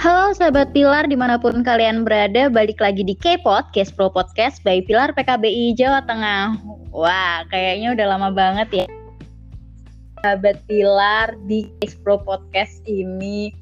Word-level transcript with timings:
Halo 0.00 0.32
sahabat 0.32 0.72
Pilar 0.72 1.04
di 1.04 1.12
mana 1.12 1.36
pun 1.36 1.60
kalian 1.60 2.08
berada, 2.08 2.48
balik 2.48 2.80
lagi 2.80 3.04
di 3.04 3.12
K-Pod, 3.12 3.68
Case 3.76 3.92
Pro 3.92 4.08
Podcast 4.08 4.64
by 4.64 4.80
Pilar 4.88 5.12
PKBI 5.12 5.76
Jawa 5.76 6.00
Tengah. 6.08 6.56
Wah, 6.88 7.44
kayaknya 7.52 7.92
udah 7.92 8.16
lama 8.16 8.32
banget 8.32 8.68
ya. 8.72 8.86
Sahabat 10.24 10.64
Pilar 10.64 11.36
di 11.44 11.68
Case 11.84 12.00
Pro 12.00 12.16
Podcast 12.16 12.80
ini. 12.88 13.52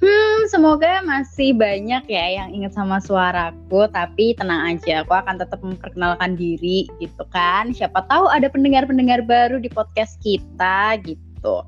Hmm, 0.00 0.48
semoga 0.48 1.04
masih 1.04 1.52
banyak 1.52 2.08
ya 2.08 2.26
yang 2.40 2.56
inget 2.56 2.72
sama 2.72 2.96
suaraku, 3.04 3.84
tapi 3.92 4.32
tenang 4.40 4.64
aja, 4.80 5.04
aku 5.04 5.12
akan 5.12 5.36
tetap 5.36 5.60
memperkenalkan 5.60 6.32
diri 6.32 6.88
gitu 6.96 7.28
kan. 7.28 7.76
Siapa 7.76 8.08
tahu 8.08 8.32
ada 8.32 8.48
pendengar-pendengar 8.48 9.20
baru 9.28 9.60
di 9.60 9.68
podcast 9.68 10.16
kita 10.24 10.96
gitu. 11.04 11.60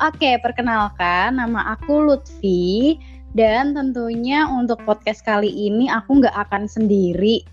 Oke, 0.00 0.40
perkenalkan 0.40 1.36
nama 1.36 1.76
aku 1.76 2.08
Lutfi 2.08 2.96
dan 3.36 3.78
tentunya 3.78 4.46
untuk 4.50 4.82
podcast 4.82 5.22
kali 5.22 5.48
ini 5.48 5.86
aku 5.86 6.18
nggak 6.18 6.34
akan 6.48 6.66
sendiri. 6.66 7.46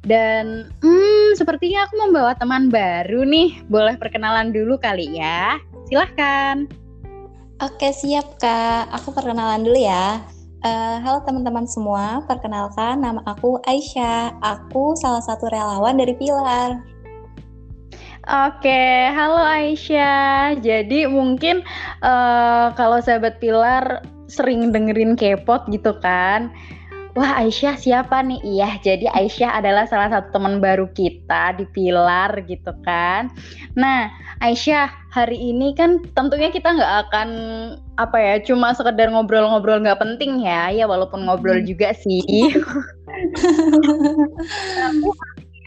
Dan 0.00 0.72
hmm, 0.80 1.36
sepertinya 1.36 1.84
aku 1.84 1.94
membawa 2.08 2.32
teman 2.32 2.72
baru 2.72 3.28
nih. 3.28 3.60
Boleh 3.68 4.00
perkenalan 4.00 4.48
dulu 4.48 4.80
kali 4.80 5.20
ya. 5.20 5.60
Silahkan. 5.92 6.64
Oke 7.60 7.92
siap 7.92 8.40
kak. 8.40 8.88
Aku 8.96 9.12
perkenalan 9.12 9.60
dulu 9.60 9.76
ya. 9.76 10.24
Uh, 10.60 11.00
halo 11.00 11.24
teman-teman 11.24 11.64
semua, 11.64 12.20
perkenalkan 12.28 13.00
nama 13.00 13.24
aku 13.28 13.60
Aisyah. 13.64 14.36
Aku 14.40 14.92
salah 14.96 15.24
satu 15.24 15.48
relawan 15.48 15.96
dari 15.96 16.12
Pilar. 16.16 16.80
Oke, 18.28 19.08
halo 19.08 19.40
Aisyah. 19.40 20.60
Jadi 20.60 21.08
mungkin 21.08 21.64
uh, 22.04 22.72
kalau 22.76 23.00
sahabat 23.00 23.40
Pilar 23.40 24.04
sering 24.30 24.70
dengerin 24.70 25.18
K-pop 25.18 25.66
gitu 25.68 25.98
kan. 25.98 26.54
Wah 27.18 27.42
Aisyah 27.42 27.74
siapa 27.74 28.22
nih? 28.22 28.38
Iya, 28.46 28.78
jadi 28.86 29.10
Aisyah 29.10 29.58
adalah 29.58 29.82
salah 29.90 30.14
satu 30.14 30.30
teman 30.30 30.62
baru 30.62 30.86
kita 30.94 31.58
di 31.58 31.66
Pilar 31.74 32.38
gitu 32.46 32.70
kan. 32.86 33.34
Nah 33.74 34.06
Aisyah 34.38 35.10
hari 35.10 35.34
ini 35.50 35.74
kan 35.74 35.98
tentunya 36.14 36.54
kita 36.54 36.70
nggak 36.70 37.10
akan 37.10 37.28
apa 37.98 38.16
ya 38.16 38.34
cuma 38.46 38.70
sekedar 38.78 39.10
ngobrol-ngobrol 39.10 39.82
nggak 39.82 39.98
penting 39.98 40.46
ya 40.46 40.70
ya 40.70 40.86
walaupun 40.86 41.26
ngobrol 41.26 41.58
hmm. 41.58 41.66
juga 41.66 41.90
sih. 41.98 42.22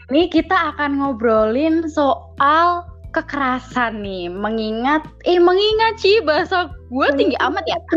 ini 0.08 0.32
kita 0.32 0.72
akan 0.74 0.96
ngobrolin 1.04 1.84
soal 1.92 2.88
kekerasan 3.14 4.02
nih. 4.02 4.26
Mengingat 4.26 5.06
eh 5.22 5.38
mengingat 5.38 6.02
sih 6.02 6.18
bahasa 6.26 6.68
gue 6.90 7.08
tinggi 7.14 7.38
amat 7.38 7.64
ya. 7.64 7.78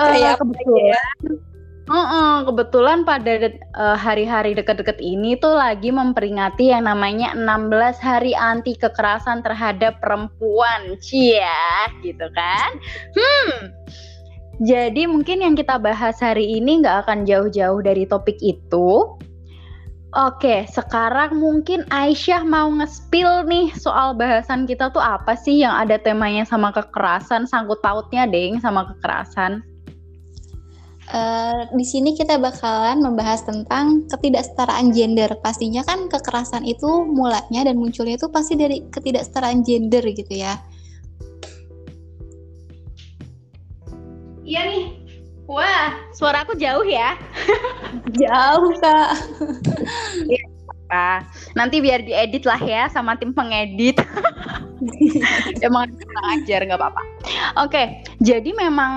Uh, 0.00 0.34
kebetulan 0.40 1.12
uh 1.90 2.00
-uh, 2.00 2.34
kebetulan 2.48 2.98
pada 3.04 3.52
uh, 3.76 3.98
hari-hari 3.98 4.56
deket-deket 4.56 4.96
ini 5.02 5.36
tuh 5.36 5.52
lagi 5.52 5.92
memperingati 5.92 6.72
yang 6.72 6.88
namanya 6.88 7.36
16 7.36 8.00
hari 8.00 8.32
anti 8.32 8.72
kekerasan 8.78 9.44
terhadap 9.44 10.00
perempuan. 10.00 10.96
Cia 11.04 11.92
gitu 12.00 12.24
kan? 12.32 12.70
Hmm. 13.12 13.74
Jadi 14.60 15.08
mungkin 15.08 15.40
yang 15.40 15.56
kita 15.56 15.80
bahas 15.80 16.20
hari 16.20 16.60
ini 16.60 16.84
nggak 16.84 17.08
akan 17.08 17.24
jauh-jauh 17.24 17.80
dari 17.80 18.04
topik 18.04 18.36
itu 18.44 19.20
Oke, 20.10 20.66
sekarang 20.66 21.38
mungkin 21.38 21.86
Aisyah 21.86 22.42
mau 22.42 22.66
nge-spill 22.66 23.46
nih 23.46 23.70
soal 23.78 24.18
bahasan 24.18 24.66
kita 24.66 24.90
tuh 24.90 24.98
apa 24.98 25.38
sih 25.38 25.62
yang 25.62 25.70
ada 25.70 26.02
temanya 26.02 26.42
sama 26.42 26.74
kekerasan, 26.74 27.46
sangkut 27.46 27.78
pautnya 27.78 28.26
deng 28.26 28.58
sama 28.58 28.90
kekerasan. 28.90 29.62
Uh, 31.14 31.66
di 31.78 31.86
sini 31.86 32.18
kita 32.18 32.42
bakalan 32.42 33.02
membahas 33.02 33.46
tentang 33.46 34.10
ketidaksetaraan 34.10 34.90
gender. 34.90 35.30
Pastinya 35.46 35.86
kan 35.86 36.10
kekerasan 36.10 36.66
itu 36.66 37.06
mulanya 37.06 37.70
dan 37.70 37.78
munculnya 37.78 38.18
itu 38.18 38.26
pasti 38.34 38.58
dari 38.58 38.82
ketidaksetaraan 38.90 39.62
gender 39.62 40.02
gitu 40.10 40.34
ya. 40.34 40.58
Iya 44.42 44.60
nih, 44.66 44.99
Wah, 45.50 45.98
suara 46.14 46.46
aku 46.46 46.54
jauh 46.54 46.86
ya? 46.86 47.18
jauh, 48.14 48.70
Kak. 48.78 49.10
Iya, 50.90 51.22
Nanti 51.54 51.78
biar 51.78 52.02
diedit 52.02 52.42
lah 52.42 52.58
ya 52.58 52.90
sama 52.90 53.14
tim 53.14 53.30
pengedit. 53.30 53.94
Emang 55.66 55.86
ajar 56.34 56.66
nggak 56.66 56.80
apa-apa. 56.80 57.02
Oke, 57.62 58.02
jadi 58.18 58.50
memang 58.56 58.92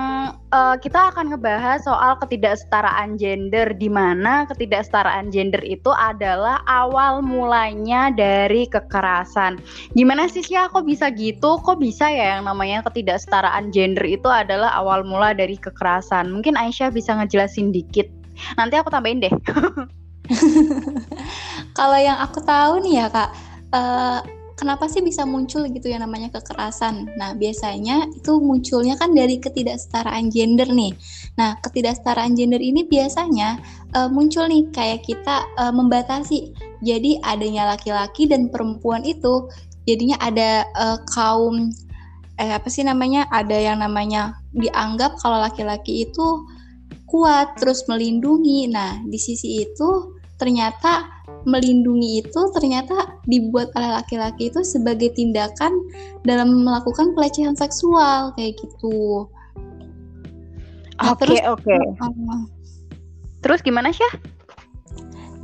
uh, 0.50 0.74
kita 0.80 1.12
akan 1.14 1.30
ngebahas 1.30 1.84
soal 1.86 2.18
ketidaksetaraan 2.18 3.14
gender 3.14 3.70
di 3.76 3.86
mana 3.86 4.48
ketidaksetaraan 4.50 5.30
gender 5.30 5.60
itu 5.62 5.92
adalah 5.94 6.64
awal 6.66 7.22
mulanya 7.22 8.10
dari 8.10 8.66
kekerasan. 8.66 9.60
Gimana 9.94 10.26
sih 10.26 10.42
sih 10.42 10.56
kok 10.56 10.82
bisa 10.88 11.14
gitu? 11.14 11.62
Kok 11.62 11.78
bisa 11.78 12.10
ya 12.10 12.40
yang 12.40 12.48
namanya 12.48 12.82
ketidaksetaraan 12.90 13.70
gender 13.70 14.02
itu 14.08 14.26
adalah 14.26 14.74
awal 14.74 15.06
mula 15.06 15.36
dari 15.36 15.54
kekerasan? 15.60 16.32
Mungkin 16.32 16.58
Aisyah 16.58 16.90
bisa 16.90 17.14
ngejelasin 17.14 17.70
dikit. 17.70 18.10
Nanti 18.58 18.74
aku 18.80 18.90
tambahin 18.90 19.22
deh. 19.22 19.30
Kalau 21.78 21.98
yang 22.00 22.16
aku 22.20 22.40
tahu 22.40 22.80
nih 22.84 23.04
ya 23.04 23.06
kak, 23.12 23.30
uh, 23.76 24.20
kenapa 24.54 24.86
sih 24.88 25.02
bisa 25.02 25.26
muncul 25.28 25.66
gitu 25.68 25.90
yang 25.90 26.06
namanya 26.06 26.32
kekerasan? 26.32 27.10
Nah, 27.18 27.36
biasanya 27.36 28.08
itu 28.08 28.38
munculnya 28.40 28.96
kan 28.96 29.12
dari 29.12 29.36
ketidaksetaraan 29.42 30.30
gender 30.32 30.70
nih. 30.70 30.94
Nah, 31.36 31.58
ketidaksetaraan 31.60 32.32
gender 32.38 32.62
ini 32.62 32.86
biasanya 32.86 33.60
uh, 33.92 34.08
muncul 34.08 34.48
nih 34.48 34.70
kayak 34.72 35.04
kita 35.04 35.44
uh, 35.58 35.74
membatasi. 35.74 36.54
Jadi 36.84 37.20
adanya 37.20 37.76
laki-laki 37.76 38.28
dan 38.28 38.48
perempuan 38.48 39.04
itu 39.04 39.48
jadinya 39.84 40.16
ada 40.20 40.64
uh, 40.76 40.98
kaum 41.12 41.72
eh 42.34 42.50
apa 42.50 42.66
sih 42.66 42.82
namanya? 42.82 43.30
Ada 43.30 43.60
yang 43.60 43.78
namanya 43.82 44.40
dianggap 44.56 45.20
kalau 45.22 45.38
laki-laki 45.38 46.08
itu 46.08 46.26
kuat 47.06 47.54
terus 47.60 47.86
melindungi. 47.86 48.66
Nah, 48.70 48.98
di 49.06 49.18
sisi 49.20 49.62
itu 49.62 50.13
ternyata 50.36 51.06
melindungi 51.44 52.24
itu 52.24 52.40
ternyata 52.56 53.20
dibuat 53.28 53.70
oleh 53.76 53.90
laki-laki 54.00 54.48
itu 54.50 54.60
sebagai 54.64 55.12
tindakan 55.14 55.72
dalam 56.24 56.64
melakukan 56.64 57.12
pelecehan 57.12 57.54
seksual 57.54 58.32
kayak 58.34 58.56
gitu. 58.58 59.28
Nah, 60.98 61.12
oke 61.12 61.26
okay, 61.26 61.40
oke. 61.46 61.62
Okay. 61.62 61.84
Uh, 62.00 62.42
terus 63.44 63.60
gimana 63.60 63.92
sih? 63.92 64.08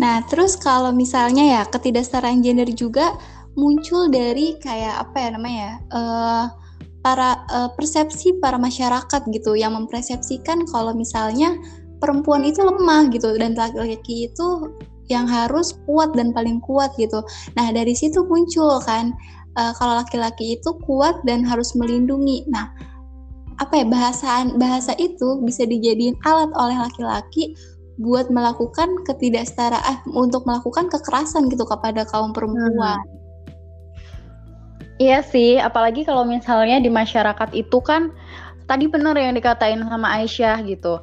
Nah 0.01 0.25
terus 0.27 0.57
kalau 0.57 0.91
misalnya 0.95 1.61
ya 1.61 1.63
ketidaksetaraan 1.69 2.41
gender 2.41 2.69
juga 2.73 3.13
muncul 3.59 4.09
dari 4.09 4.57
kayak 4.63 5.11
apa 5.11 5.17
ya 5.21 5.29
namanya 5.37 5.71
uh, 5.93 6.45
para 7.01 7.45
uh, 7.53 7.69
persepsi 7.77 8.37
para 8.41 8.61
masyarakat 8.61 9.21
gitu 9.33 9.57
yang 9.57 9.77
mempersepsikan 9.77 10.65
kalau 10.69 10.93
misalnya 10.93 11.57
perempuan 12.01 12.43
itu 12.43 12.65
lemah 12.65 13.13
gitu 13.13 13.37
dan 13.37 13.53
laki-laki 13.55 14.27
itu 14.27 14.73
yang 15.13 15.27
harus 15.27 15.77
kuat 15.85 16.15
dan 16.17 16.33
paling 16.33 16.59
kuat 16.65 16.91
gitu. 16.97 17.21
Nah 17.59 17.71
dari 17.71 17.93
situ 17.93 18.25
muncul 18.25 18.81
kan 18.83 19.13
uh, 19.61 19.75
kalau 19.77 20.01
laki-laki 20.01 20.57
itu 20.57 20.71
kuat 20.87 21.21
dan 21.29 21.45
harus 21.45 21.77
melindungi. 21.77 22.47
Nah 22.49 22.73
apa 23.61 23.85
ya 23.85 23.87
bahasaan 23.87 24.57
bahasa 24.57 24.97
itu 24.97 25.45
bisa 25.45 25.69
dijadiin 25.69 26.17
alat 26.25 26.49
oleh 26.57 26.81
laki-laki 26.81 27.53
buat 28.01 28.33
melakukan 28.33 29.05
ketidaksetaraan 29.05 30.01
untuk 30.17 30.49
melakukan 30.49 30.89
kekerasan 30.89 31.53
gitu 31.53 31.69
kepada 31.69 32.09
kaum 32.09 32.33
perempuan. 32.33 32.97
Hmm. 32.97 33.19
Iya 35.01 35.25
sih, 35.25 35.57
apalagi 35.57 36.05
kalau 36.05 36.29
misalnya 36.29 36.77
di 36.77 36.93
masyarakat 36.93 37.57
itu 37.57 37.81
kan 37.81 38.13
tadi 38.69 38.85
benar 38.85 39.17
yang 39.17 39.33
dikatain 39.33 39.81
sama 39.81 40.21
Aisyah 40.21 40.61
gitu 40.69 41.01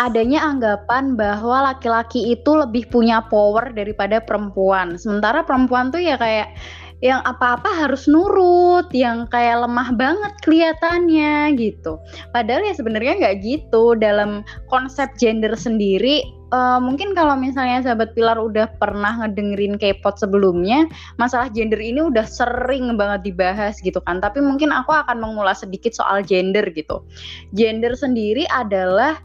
adanya 0.00 0.40
anggapan 0.48 1.12
bahwa 1.12 1.70
laki-laki 1.70 2.32
itu 2.32 2.56
lebih 2.56 2.88
punya 2.88 3.20
power 3.28 3.68
daripada 3.76 4.16
perempuan. 4.24 4.96
Sementara 4.96 5.44
perempuan 5.44 5.92
tuh 5.92 6.00
ya 6.00 6.16
kayak 6.16 6.56
yang 7.00 7.24
apa-apa 7.24 7.68
harus 7.68 8.04
nurut, 8.04 8.88
yang 8.92 9.24
kayak 9.32 9.64
lemah 9.64 9.88
banget 9.96 10.32
kelihatannya 10.44 11.56
gitu. 11.56 11.96
Padahal 12.32 12.60
ya 12.64 12.76
sebenarnya 12.76 13.16
nggak 13.16 13.36
gitu 13.40 13.96
dalam 13.96 14.44
konsep 14.68 15.08
gender 15.16 15.56
sendiri. 15.56 16.24
Uh, 16.50 16.82
mungkin 16.82 17.14
kalau 17.14 17.38
misalnya 17.38 17.78
sahabat 17.78 18.10
Pilar 18.12 18.34
udah 18.34 18.66
pernah 18.82 19.22
ngedengerin 19.22 19.78
K-pop 19.78 20.18
sebelumnya, 20.18 20.84
masalah 21.14 21.46
gender 21.48 21.78
ini 21.78 22.02
udah 22.04 22.26
sering 22.26 22.98
banget 23.00 23.32
dibahas 23.32 23.80
gitu 23.80 24.02
kan. 24.04 24.20
Tapi 24.20 24.44
mungkin 24.44 24.68
aku 24.74 24.92
akan 24.92 25.22
mengulas 25.22 25.62
sedikit 25.62 25.94
soal 25.94 26.20
gender 26.26 26.66
gitu. 26.74 27.06
Gender 27.54 27.94
sendiri 27.94 28.44
adalah 28.50 29.22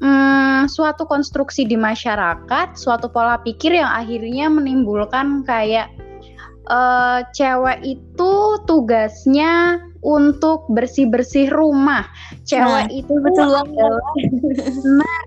hmm, 0.00 0.70
suatu 0.70 1.06
konstruksi 1.06 1.66
di 1.66 1.74
masyarakat, 1.78 2.74
suatu 2.74 3.10
pola 3.10 3.38
pikir 3.42 3.78
yang 3.78 3.90
akhirnya 3.90 4.50
menimbulkan 4.50 5.42
kayak 5.46 5.90
uh, 6.70 7.24
cewek 7.34 7.82
itu 7.82 8.32
tugasnya 8.68 9.82
untuk 10.04 10.68
bersih-bersih 10.70 11.50
rumah. 11.50 12.06
Cewek 12.46 12.86
nah, 12.86 12.92
itu 12.92 13.14
betul 13.18 13.50
adalah 13.50 13.66
nah, 15.02 15.18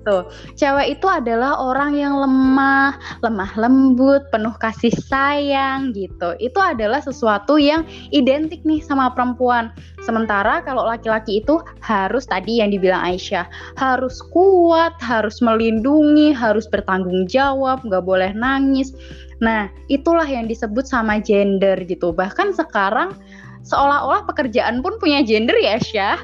gitu. 0.00 0.24
Cewek 0.56 0.96
itu 0.96 1.06
adalah 1.06 1.60
orang 1.60 1.92
yang 1.92 2.16
lemah, 2.16 2.96
lemah 3.20 3.52
lembut, 3.60 4.24
penuh 4.32 4.56
kasih 4.56 4.92
sayang 4.96 5.92
gitu. 5.92 6.32
Itu 6.40 6.56
adalah 6.56 7.04
sesuatu 7.04 7.60
yang 7.60 7.84
identik 8.08 8.64
nih 8.64 8.80
sama 8.80 9.12
perempuan. 9.12 9.68
Sementara 10.00 10.64
kalau 10.64 10.88
laki-laki 10.88 11.44
itu 11.44 11.60
harus 11.84 12.24
tadi 12.24 12.64
yang 12.64 12.72
dibilang 12.72 13.04
Aisyah, 13.04 13.44
harus 13.76 14.24
kuat, 14.32 14.96
harus 15.04 15.44
melindungi, 15.44 16.32
harus 16.32 16.64
bertanggung 16.64 17.28
jawab, 17.28 17.84
nggak 17.84 18.04
boleh 18.08 18.32
nangis. 18.32 18.96
Nah, 19.40 19.72
itulah 19.88 20.28
yang 20.28 20.48
disebut 20.48 20.84
sama 20.84 21.20
gender 21.20 21.76
gitu. 21.88 22.12
Bahkan 22.12 22.56
sekarang 22.56 23.16
seolah-olah 23.64 24.24
pekerjaan 24.26 24.80
pun 24.80 24.96
punya 24.98 25.20
gender 25.24 25.56
ya 25.60 25.76
Syah. 25.80 26.18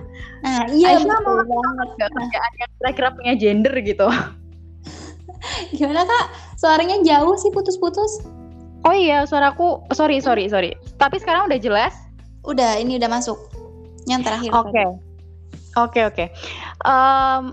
Nah, 0.45 0.69
iya 0.71 1.01
Aisyah 1.01 1.19
mau 1.25 1.43
banget 1.43 1.89
gak 1.99 2.11
kerjaan 2.13 2.53
yang 2.61 2.71
kira-kira 2.79 3.09
punya 3.17 3.33
gender 3.35 3.75
gitu. 3.83 4.07
Gimana 5.77 6.03
kak? 6.07 6.25
Suaranya 6.59 7.03
jauh 7.03 7.35
sih 7.39 7.51
putus-putus. 7.53 8.25
Oh 8.87 8.95
iya, 8.95 9.27
suaraku 9.27 9.83
sorry 9.91 10.23
sorry 10.23 10.47
sorry. 10.47 10.77
Tapi 11.01 11.19
sekarang 11.19 11.51
udah 11.51 11.59
jelas? 11.59 11.95
Udah, 12.47 12.79
ini 12.79 13.03
udah 13.03 13.11
masuk. 13.11 13.37
Yang 14.07 14.31
terakhir. 14.31 14.51
Oke. 14.55 14.71
Okay. 14.71 14.87
Oke 14.87 14.95
okay, 15.77 16.03
oke. 16.07 16.15
Okay. 16.15 16.29
Um, 16.87 17.53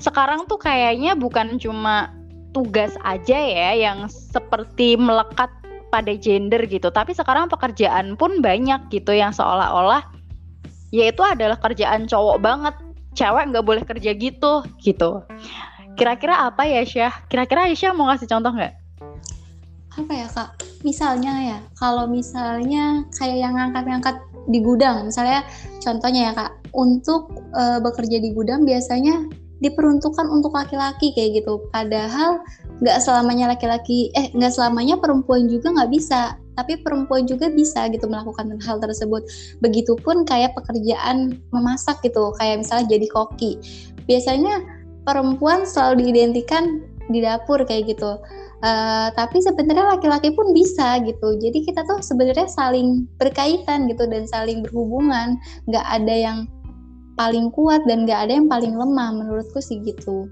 sekarang 0.00 0.48
tuh 0.48 0.58
kayaknya 0.58 1.14
bukan 1.14 1.60
cuma 1.60 2.10
tugas 2.54 2.94
aja 3.02 3.36
ya 3.36 3.70
yang 3.74 4.06
seperti 4.08 4.94
melekat 4.96 5.50
pada 5.94 6.10
gender 6.18 6.66
gitu. 6.66 6.90
Tapi 6.90 7.14
sekarang 7.14 7.46
pekerjaan 7.46 8.18
pun 8.18 8.42
banyak 8.42 8.90
gitu 8.90 9.14
yang 9.14 9.30
seolah-olah 9.30 10.02
yaitu 10.90 11.22
adalah 11.22 11.54
kerjaan 11.62 12.10
cowok 12.10 12.42
banget. 12.42 12.74
Cewek 13.14 13.54
nggak 13.54 13.62
boleh 13.62 13.86
kerja 13.86 14.10
gitu 14.18 14.66
gitu. 14.82 15.22
Kira-kira 15.94 16.50
apa 16.50 16.66
ya 16.66 16.82
Syah? 16.82 17.14
Kira-kira 17.30 17.70
Aisyah 17.70 17.94
mau 17.94 18.10
ngasih 18.10 18.26
contoh 18.26 18.50
nggak? 18.50 18.74
Apa 19.94 20.10
ya 20.10 20.26
kak? 20.26 20.50
Misalnya 20.82 21.32
ya, 21.38 21.58
kalau 21.78 22.10
misalnya 22.10 23.06
kayak 23.14 23.38
yang 23.38 23.54
ngangkat-ngangkat 23.54 24.18
di 24.50 24.58
gudang, 24.58 25.06
misalnya 25.06 25.46
contohnya 25.78 26.20
ya 26.28 26.32
kak, 26.34 26.50
untuk 26.74 27.30
uh, 27.54 27.78
bekerja 27.78 28.18
di 28.18 28.34
gudang 28.34 28.66
biasanya 28.66 29.30
diperuntukkan 29.62 30.26
untuk 30.26 30.50
laki-laki 30.58 31.14
kayak 31.14 31.40
gitu. 31.40 31.62
Padahal 31.70 32.42
nggak 32.82 32.98
selamanya 33.02 33.54
laki-laki, 33.54 34.10
eh 34.18 34.30
nggak 34.34 34.54
selamanya 34.54 34.98
perempuan 34.98 35.46
juga 35.46 35.70
nggak 35.74 35.90
bisa. 35.92 36.38
Tapi 36.54 36.78
perempuan 36.86 37.26
juga 37.26 37.50
bisa 37.50 37.90
gitu 37.90 38.06
melakukan 38.06 38.54
hal 38.62 38.78
tersebut. 38.78 39.26
Begitupun 39.58 40.22
kayak 40.22 40.54
pekerjaan 40.54 41.42
memasak 41.50 41.98
gitu, 42.06 42.30
kayak 42.38 42.62
misalnya 42.62 42.94
jadi 42.94 43.06
koki. 43.10 43.58
Biasanya 44.06 44.62
perempuan 45.02 45.66
selalu 45.66 46.10
diidentikan 46.10 46.82
di 47.10 47.22
dapur 47.22 47.62
kayak 47.66 47.98
gitu. 47.98 48.18
Uh, 48.64 49.12
tapi 49.12 49.44
sebenarnya 49.44 49.98
laki-laki 49.98 50.30
pun 50.32 50.54
bisa 50.54 51.02
gitu. 51.02 51.36
Jadi 51.36 51.68
kita 51.68 51.84
tuh 51.84 52.00
sebenarnya 52.00 52.48
saling 52.48 53.04
berkaitan 53.18 53.90
gitu 53.90 54.06
dan 54.06 54.24
saling 54.30 54.62
berhubungan. 54.62 55.36
Nggak 55.66 55.84
ada 55.84 56.14
yang 56.14 56.38
paling 57.14 57.50
kuat 57.54 57.82
dan 57.86 58.06
gak 58.06 58.26
ada 58.28 58.38
yang 58.38 58.50
paling 58.50 58.74
lemah 58.74 59.14
menurutku 59.14 59.62
sih 59.62 59.78
gitu. 59.82 60.26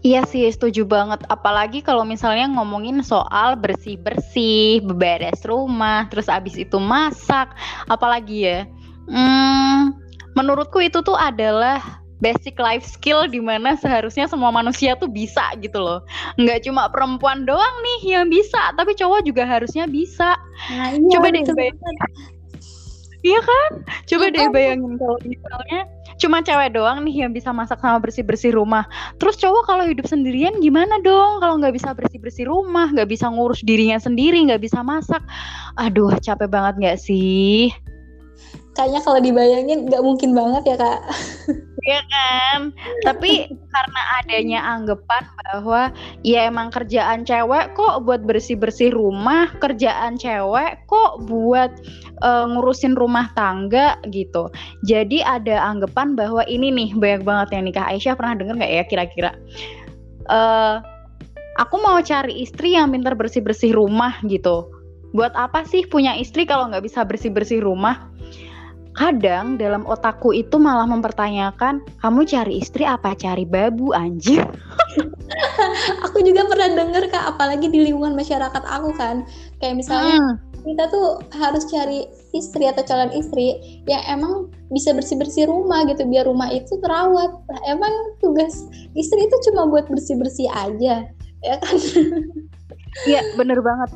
Iya 0.00 0.24
sih 0.24 0.48
setuju 0.48 0.88
banget 0.88 1.20
apalagi 1.28 1.84
kalau 1.84 2.08
misalnya 2.08 2.48
ngomongin 2.56 3.04
soal 3.04 3.52
bersih-bersih, 3.60 4.80
beberes 4.80 5.44
rumah, 5.44 6.08
terus 6.08 6.24
abis 6.32 6.56
itu 6.56 6.80
masak, 6.80 7.52
apalagi 7.84 8.48
ya. 8.48 8.58
Hmm, 9.04 9.92
menurutku 10.32 10.80
itu 10.80 11.04
tuh 11.04 11.20
adalah 11.20 12.00
basic 12.24 12.56
life 12.56 12.84
skill 12.84 13.28
di 13.28 13.44
mana 13.44 13.76
seharusnya 13.76 14.24
semua 14.24 14.48
manusia 14.48 14.96
tuh 14.96 15.08
bisa 15.08 15.52
gitu 15.60 15.80
loh. 15.80 16.00
Nggak 16.40 16.64
cuma 16.64 16.88
perempuan 16.88 17.44
doang 17.44 17.76
nih 17.84 18.16
yang 18.16 18.32
bisa, 18.32 18.72
tapi 18.80 18.96
cowok 18.96 19.20
juga 19.28 19.44
harusnya 19.44 19.84
bisa. 19.84 20.36
Nah, 20.72 20.96
iya, 20.96 21.12
Coba 21.12 21.28
deh 21.28 21.44
Iya 23.20 23.40
kan? 23.44 23.70
Coba 24.08 24.24
ya 24.28 24.32
deh 24.32 24.44
kan? 24.48 24.52
bayangin 24.56 24.92
kalau 24.96 25.18
misalnya 25.28 25.80
cuma 26.20 26.44
cewek 26.44 26.76
doang 26.76 27.00
nih 27.02 27.24
yang 27.26 27.32
bisa 27.32 27.50
masak 27.50 27.80
sama 27.80 27.96
bersih-bersih 27.98 28.52
rumah. 28.52 28.84
Terus 29.16 29.40
cowok 29.40 29.64
kalau 29.64 29.84
hidup 29.88 30.04
sendirian 30.04 30.60
gimana 30.60 31.00
dong? 31.00 31.40
Kalau 31.40 31.56
nggak 31.56 31.74
bisa 31.74 31.96
bersih-bersih 31.96 32.46
rumah, 32.46 32.92
nggak 32.92 33.08
bisa 33.08 33.32
ngurus 33.32 33.64
dirinya 33.64 33.96
sendiri, 33.96 34.36
nggak 34.44 34.60
bisa 34.60 34.84
masak. 34.84 35.24
Aduh, 35.80 36.12
capek 36.20 36.52
banget 36.52 36.74
nggak 36.78 36.98
sih? 37.00 37.72
Kayaknya 38.80 39.00
kalau 39.04 39.20
dibayangin 39.20 39.92
nggak 39.92 40.00
mungkin 40.00 40.32
banget 40.32 40.72
ya 40.72 40.76
kak. 40.80 41.00
Iya 41.84 42.00
kan? 42.08 42.60
Tapi 43.04 43.52
karena 43.52 44.02
adanya 44.24 44.60
anggapan 44.64 45.20
bahwa 45.52 45.92
ya 46.24 46.48
emang 46.48 46.72
kerjaan 46.72 47.28
cewek 47.28 47.76
kok 47.76 48.08
buat 48.08 48.24
bersih-bersih 48.24 48.96
rumah, 48.96 49.52
kerjaan 49.60 50.16
cewek 50.16 50.80
kok 50.88 51.20
buat 51.28 51.76
uh, 52.24 52.48
ngurusin 52.48 52.96
rumah 52.96 53.28
tangga 53.36 54.00
gitu. 54.08 54.48
Jadi 54.88 55.20
ada 55.20 55.60
anggapan 55.60 56.16
bahwa 56.16 56.40
ini 56.48 56.72
nih 56.72 56.96
banyak 56.96 57.22
banget 57.28 57.48
yang 57.60 57.68
nikah 57.68 57.84
Aisyah 57.84 58.16
pernah 58.16 58.32
denger 58.32 58.64
nggak 58.64 58.72
ya 58.80 58.84
kira-kira? 58.88 59.30
Uh, 60.24 60.80
aku 61.60 61.76
mau 61.84 62.00
cari 62.00 62.48
istri 62.48 62.80
yang 62.80 62.96
pintar 62.96 63.12
bersih-bersih 63.12 63.76
rumah 63.76 64.16
gitu. 64.24 64.72
Buat 65.12 65.36
apa 65.36 65.68
sih 65.68 65.84
punya 65.84 66.16
istri 66.16 66.48
kalau 66.48 66.72
nggak 66.72 66.88
bisa 66.88 67.04
bersih-bersih 67.04 67.60
rumah? 67.60 68.08
Kadang 68.96 69.54
dalam 69.56 69.86
otakku 69.86 70.34
itu 70.34 70.58
malah 70.58 70.86
mempertanyakan 70.86 71.82
kamu 72.02 72.26
cari 72.26 72.58
istri 72.58 72.82
apa? 72.84 73.14
Cari 73.14 73.46
babu 73.46 73.94
anjir 73.94 74.42
aku 76.06 76.18
juga 76.26 76.46
pernah 76.46 76.68
denger 76.74 77.04
kak 77.10 77.24
apalagi 77.36 77.70
di 77.70 77.90
lingkungan 77.90 78.18
masyarakat 78.18 78.62
aku 78.66 78.90
kan. 78.98 79.22
Kayak 79.62 79.84
misalnya 79.84 80.18
hmm. 80.18 80.34
kita 80.66 80.84
tuh 80.90 81.22
harus 81.38 81.64
cari 81.70 82.06
istri 82.34 82.66
atau 82.66 82.82
calon 82.86 83.12
istri 83.14 83.80
yang 83.86 84.02
emang 84.10 84.50
bisa 84.70 84.94
bersih 84.94 85.18
bersih 85.18 85.46
rumah 85.46 85.86
gitu 85.86 86.02
biar 86.06 86.26
rumah 86.26 86.50
itu 86.50 86.74
terawat. 86.82 87.30
Nah, 87.30 87.60
emang 87.70 87.92
tugas 88.18 88.66
istri 88.98 89.26
itu 89.26 89.36
cuma 89.50 89.70
buat 89.70 89.86
bersih 89.86 90.18
bersih 90.18 90.50
aja 90.50 91.06
ya 91.40 91.54
kan? 91.62 91.76
Iya 93.06 93.22
bener 93.38 93.62
banget. 93.62 93.90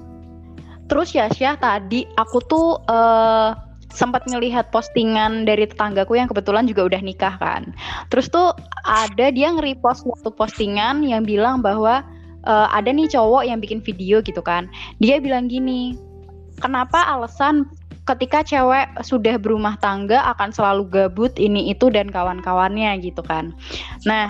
Terus 0.85 1.17
ya 1.17 1.26
Syah 1.32 1.56
tadi 1.56 2.05
aku 2.14 2.38
tuh 2.44 2.79
uh, 2.87 3.56
sempat 3.94 4.26
ngelihat 4.26 4.75
postingan 4.75 5.47
dari 5.47 5.71
tetanggaku 5.71 6.19
yang 6.19 6.26
kebetulan 6.26 6.66
juga 6.66 6.90
udah 6.90 7.00
nikah 7.00 7.38
kan. 7.38 7.71
Terus 8.11 8.26
tuh 8.26 8.52
ada 8.83 9.30
dia 9.30 9.54
nge-repost 9.54 10.04
waktu 10.04 10.28
postingan 10.35 11.07
yang 11.07 11.23
bilang 11.23 11.62
bahwa 11.62 12.02
uh, 12.45 12.69
ada 12.75 12.90
nih 12.90 13.07
cowok 13.07 13.47
yang 13.47 13.62
bikin 13.62 13.78
video 13.80 14.19
gitu 14.19 14.42
kan. 14.42 14.66
Dia 14.99 15.23
bilang 15.23 15.47
gini, 15.47 15.95
kenapa 16.59 17.07
alasan 17.07 17.71
ketika 18.04 18.45
cewek 18.45 18.90
sudah 19.00 19.40
berumah 19.40 19.80
tangga 19.80 20.21
akan 20.37 20.52
selalu 20.52 20.85
gabut 20.92 21.33
ini 21.40 21.73
itu 21.73 21.88
dan 21.88 22.12
kawan-kawannya 22.12 23.00
gitu 23.00 23.25
kan. 23.25 23.57
Nah, 24.04 24.28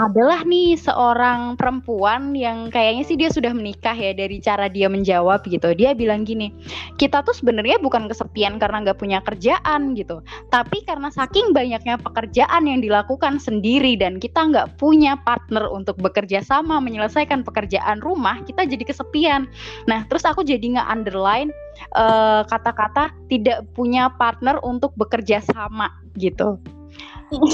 adalah 0.00 0.40
nih 0.48 0.72
seorang 0.80 1.60
perempuan 1.60 2.32
yang 2.32 2.72
kayaknya 2.72 3.04
sih 3.04 3.16
dia 3.20 3.28
sudah 3.28 3.52
menikah 3.52 3.92
ya 3.92 4.16
dari 4.16 4.40
cara 4.40 4.72
dia 4.72 4.88
menjawab 4.88 5.44
gitu. 5.44 5.76
Dia 5.76 5.92
bilang 5.92 6.24
gini, 6.24 6.48
kita 6.96 7.20
tuh 7.20 7.36
sebenarnya 7.36 7.76
bukan 7.76 8.08
kesepian 8.08 8.56
karena 8.56 8.80
nggak 8.88 8.96
punya 8.96 9.20
kerjaan 9.20 9.92
gitu, 9.92 10.24
tapi 10.48 10.80
karena 10.88 11.12
saking 11.12 11.52
banyaknya 11.52 12.00
pekerjaan 12.00 12.64
yang 12.64 12.80
dilakukan 12.80 13.36
sendiri 13.36 13.94
dan 14.00 14.16
kita 14.16 14.48
nggak 14.48 14.80
punya 14.80 15.20
partner 15.28 15.68
untuk 15.68 16.00
bekerja 16.00 16.40
sama 16.40 16.80
menyelesaikan 16.80 17.44
pekerjaan 17.44 18.00
rumah, 18.00 18.40
kita 18.48 18.64
jadi 18.64 18.84
kesepian. 18.88 19.44
Nah, 19.84 20.08
terus 20.08 20.24
aku 20.24 20.40
jadi 20.40 20.62
nggak 20.62 20.88
underline 20.88 21.52
uh, 22.00 22.48
kata-kata 22.48 23.12
tidak 23.28 23.68
punya 23.76 24.08
partner 24.16 24.56
untuk 24.64 24.96
bekerja 24.96 25.44
sama 25.44 25.92
gitu. 26.16 26.56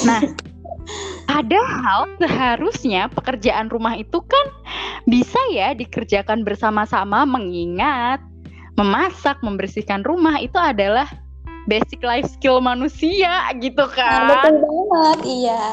Nah, 0.07 0.23
Padahal 1.29 2.09
seharusnya 2.17 3.13
pekerjaan 3.13 3.69
rumah 3.69 4.01
itu 4.01 4.25
kan 4.25 4.47
bisa 5.05 5.37
ya 5.53 5.77
dikerjakan 5.77 6.41
bersama-sama 6.43 7.29
mengingat 7.29 8.25
memasak, 8.81 9.37
membersihkan 9.45 10.07
rumah 10.09 10.41
itu 10.41 10.57
adalah 10.57 11.05
basic 11.69 12.01
life 12.01 12.25
skill 12.31 12.65
manusia 12.65 13.53
gitu 13.61 13.85
kan. 13.93 14.25
Nah, 14.25 14.41
betul 14.41 14.57
banget, 14.63 15.19
iya. 15.29 15.65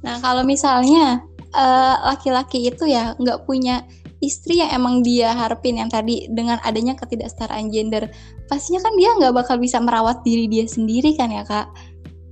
Nah 0.00 0.16
kalau 0.24 0.46
misalnya 0.46 1.20
eh, 1.52 1.96
laki-laki 2.08 2.64
uh, 2.64 2.68
itu 2.72 2.84
ya 2.88 3.12
nggak 3.18 3.44
punya 3.44 3.84
istri 4.24 4.64
yang 4.64 4.72
emang 4.74 5.02
dia 5.04 5.30
harapin 5.36 5.78
yang 5.78 5.90
tadi 5.92 6.26
dengan 6.32 6.58
adanya 6.64 6.96
ketidaksetaraan 6.96 7.70
gender, 7.70 8.08
pastinya 8.48 8.82
kan 8.88 8.94
dia 8.96 9.10
nggak 9.14 9.34
bakal 9.36 9.60
bisa 9.60 9.78
merawat 9.78 10.24
diri 10.24 10.48
dia 10.48 10.64
sendiri 10.64 11.12
kan 11.14 11.28
ya 11.28 11.44
kak. 11.44 11.68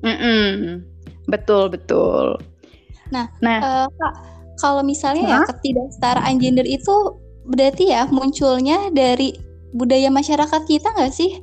Mm 0.02 0.16
-mm. 0.16 0.95
Betul, 1.26 1.70
betul. 1.74 2.38
Nah, 3.10 3.30
nah 3.42 3.58
uh, 3.62 3.88
Kak, 3.90 4.14
kalau 4.58 4.82
misalnya 4.82 5.22
huh? 5.26 5.30
ya 5.30 5.38
ketidaksetaraan 5.46 6.38
gender 6.42 6.66
itu 6.66 7.18
berarti 7.46 7.94
ya 7.94 8.10
munculnya 8.10 8.90
dari 8.90 9.38
budaya 9.70 10.10
masyarakat 10.10 10.62
kita 10.66 10.90
nggak 10.94 11.14
sih? 11.14 11.42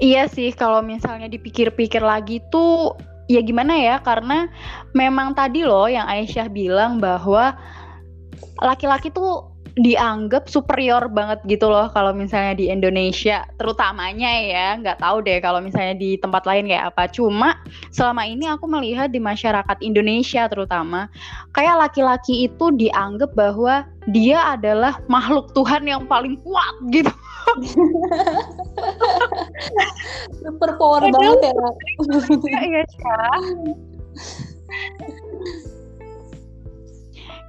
Iya 0.00 0.26
sih, 0.26 0.50
kalau 0.56 0.80
misalnya 0.80 1.28
dipikir-pikir 1.28 2.00
lagi 2.00 2.40
tuh 2.48 2.96
ya 3.28 3.44
gimana 3.44 3.76
ya? 3.76 4.00
Karena 4.00 4.48
memang 4.96 5.36
tadi 5.36 5.62
loh 5.62 5.86
yang 5.86 6.08
Aisyah 6.08 6.48
bilang 6.48 6.98
bahwa 6.98 7.54
laki-laki 8.62 9.12
tuh 9.12 9.51
dianggap 9.78 10.50
superior 10.52 11.08
banget 11.08 11.40
gitu 11.48 11.72
loh 11.72 11.88
kalau 11.92 12.12
misalnya 12.12 12.56
di 12.56 12.68
Indonesia. 12.68 13.48
Terutamanya 13.56 14.28
ya 14.28 14.76
nggak 14.76 15.00
tahu 15.00 15.24
deh 15.24 15.40
kalau 15.40 15.64
misalnya 15.64 15.96
di 15.96 16.20
tempat 16.20 16.44
lain 16.44 16.68
kayak 16.68 16.92
apa. 16.92 17.08
Cuma 17.08 17.56
selama 17.92 18.28
ini 18.28 18.48
aku 18.48 18.68
melihat 18.68 19.08
di 19.08 19.20
masyarakat 19.22 19.78
Indonesia 19.80 20.48
terutama 20.48 21.08
kayak 21.56 21.88
laki-laki 21.88 22.50
itu 22.50 22.68
dianggap 22.76 23.32
bahwa 23.32 23.88
dia 24.10 24.58
adalah 24.58 24.98
makhluk 25.06 25.54
Tuhan 25.56 25.88
yang 25.88 26.04
paling 26.04 26.36
kuat 26.42 26.74
gitu. 26.92 27.12
Super 30.42 30.78
power 30.78 31.02
banget 31.10 31.50
ya 31.50 31.52
iya 32.70 32.82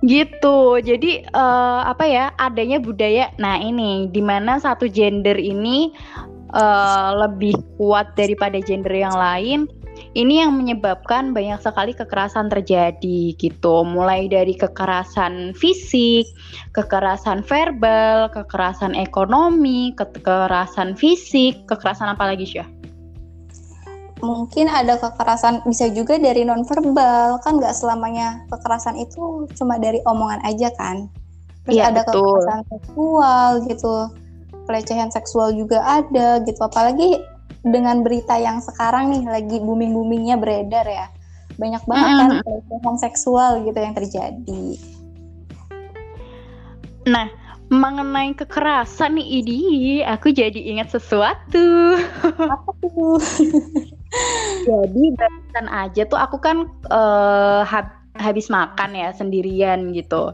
gitu. 0.03 0.77
Jadi 0.83 1.23
uh, 1.31 1.81
apa 1.87 2.03
ya 2.05 2.25
adanya 2.35 2.77
budaya 2.77 3.31
nah 3.39 3.55
ini 3.57 4.11
di 4.11 4.19
mana 4.19 4.59
satu 4.59 4.91
gender 4.91 5.39
ini 5.39 5.95
uh, 6.51 7.11
lebih 7.27 7.55
kuat 7.79 8.13
daripada 8.19 8.59
gender 8.59 8.91
yang 8.91 9.15
lain 9.15 9.65
ini 10.13 10.41
yang 10.41 10.57
menyebabkan 10.57 11.33
banyak 11.33 11.61
sekali 11.61 11.93
kekerasan 11.93 12.49
terjadi 12.49 13.33
gitu. 13.37 13.85
Mulai 13.85 14.29
dari 14.29 14.57
kekerasan 14.57 15.53
fisik 15.57 16.25
kekerasan 16.73 17.45
verbal 17.45 18.29
kekerasan 18.33 18.97
ekonomi 18.97 19.93
kekerasan 19.97 20.97
fisik 20.97 21.65
kekerasan 21.69 22.13
apa 22.13 22.33
lagi 22.33 22.45
sih 22.45 22.82
mungkin 24.23 24.71
ada 24.71 24.95
kekerasan 24.97 25.67
bisa 25.67 25.91
juga 25.91 26.15
dari 26.15 26.47
nonverbal. 26.47 27.43
Kan 27.43 27.59
nggak 27.59 27.75
selamanya 27.75 28.47
kekerasan 28.47 28.95
itu 28.95 29.45
cuma 29.59 29.75
dari 29.75 29.99
omongan 30.07 30.39
aja 30.47 30.71
kan. 30.79 31.11
Terus 31.67 31.75
ya, 31.75 31.91
ada 31.91 32.07
betul. 32.07 32.23
kekerasan 32.23 32.61
seksual 32.71 33.49
gitu. 33.67 33.95
Pelecehan 34.63 35.11
seksual 35.11 35.51
juga 35.51 35.83
ada 35.83 36.39
gitu. 36.47 36.59
Apalagi 36.63 37.19
dengan 37.67 38.01
berita 38.01 38.39
yang 38.39 38.63
sekarang 38.63 39.11
nih 39.11 39.23
lagi 39.27 39.57
booming 39.59 39.91
boomingnya 39.91 40.39
beredar 40.39 40.87
ya. 40.87 41.11
Banyak 41.59 41.83
banget 41.85 42.09
kan 42.17 42.29
pelecehan 42.41 42.97
seksual 42.97 43.51
gitu 43.67 43.77
yang 43.77 43.93
terjadi. 43.93 44.65
Nah 47.03 47.27
mengenai 47.73 48.37
kekerasan 48.37 49.17
nih 49.17 49.27
Idi, 49.41 49.61
aku 50.05 50.29
jadi 50.29 50.55
ingat 50.55 50.93
sesuatu. 50.93 51.97
Apa 52.37 52.71
tuh? 52.79 53.17
jadi 54.63 55.03
barusan 55.17 55.67
aja 55.67 56.01
tuh 56.07 56.19
aku 56.19 56.37
kan 56.39 56.69
uh, 56.87 57.65
hab 57.67 57.91
habis 58.17 58.47
makan 58.47 58.93
ya 58.93 59.09
sendirian 59.11 59.91
gitu. 59.91 60.33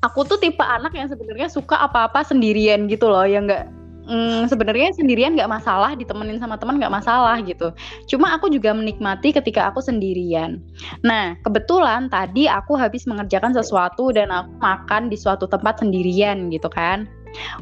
Aku 0.00 0.22
tuh 0.22 0.38
tipe 0.38 0.62
anak 0.62 0.94
yang 0.94 1.10
sebenarnya 1.10 1.50
suka 1.50 1.74
apa-apa 1.74 2.22
sendirian 2.22 2.86
gitu 2.86 3.10
loh, 3.10 3.26
yang 3.26 3.50
nggak 3.50 3.66
mm, 4.06 4.46
sebenarnya 4.48 4.94
sendirian 4.94 5.34
nggak 5.34 5.50
masalah 5.50 5.92
ditemenin 5.98 6.38
sama 6.40 6.56
teman 6.56 6.78
nggak 6.78 6.94
masalah 6.94 7.36
gitu. 7.42 7.74
Cuma 8.08 8.32
aku 8.34 8.48
juga 8.48 8.72
menikmati 8.72 9.34
ketika 9.34 9.68
aku 9.68 9.82
sendirian. 9.84 10.62
Nah 11.02 11.36
kebetulan 11.44 12.08
tadi 12.08 12.48
aku 12.48 12.78
habis 12.78 13.04
mengerjakan 13.04 13.52
sesuatu 13.52 14.14
dan 14.14 14.32
aku 14.32 14.50
makan 14.62 15.12
di 15.12 15.16
suatu 15.18 15.44
tempat 15.50 15.82
sendirian 15.82 16.48
gitu 16.48 16.70
kan. 16.70 17.04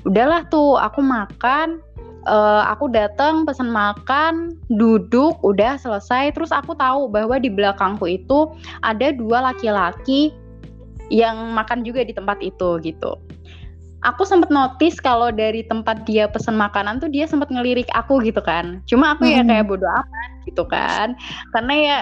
Udahlah 0.06 0.46
tuh 0.46 0.78
aku 0.78 1.02
makan 1.02 1.82
uh, 2.26 2.66
aku 2.68 2.90
datang 2.90 3.46
pesan 3.46 3.72
makan, 3.72 4.58
duduk, 4.68 5.38
udah 5.40 5.80
selesai. 5.80 6.34
Terus 6.34 6.52
aku 6.52 6.76
tahu 6.76 7.08
bahwa 7.08 7.40
di 7.40 7.48
belakangku 7.48 8.04
itu 8.10 8.52
ada 8.82 9.14
dua 9.14 9.54
laki-laki 9.54 10.34
yang 11.08 11.54
makan 11.54 11.86
juga 11.86 12.02
di 12.02 12.10
tempat 12.10 12.42
itu 12.42 12.82
gitu 12.82 13.14
aku 14.06 14.22
sempat 14.22 14.54
notice 14.54 15.02
kalau 15.02 15.34
dari 15.34 15.66
tempat 15.66 16.06
dia 16.06 16.30
pesen 16.30 16.54
makanan 16.54 17.02
tuh 17.02 17.10
dia 17.10 17.26
sempat 17.26 17.50
ngelirik 17.50 17.90
aku 17.98 18.22
gitu 18.22 18.38
kan. 18.38 18.78
Cuma 18.86 19.18
aku 19.18 19.26
ya 19.26 19.42
hmm. 19.42 19.50
ya 19.50 19.58
kayak 19.58 19.66
bodoh 19.66 19.90
amat 19.90 20.30
gitu 20.46 20.62
kan. 20.70 21.18
Karena 21.50 21.74
ya 21.74 21.98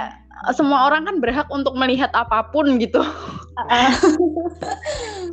semua 0.52 0.92
orang 0.92 1.08
kan 1.08 1.16
berhak 1.24 1.48
untuk 1.48 1.72
melihat 1.72 2.12
apa 2.12 2.44
pun 2.52 2.76
gitu. 2.76 3.00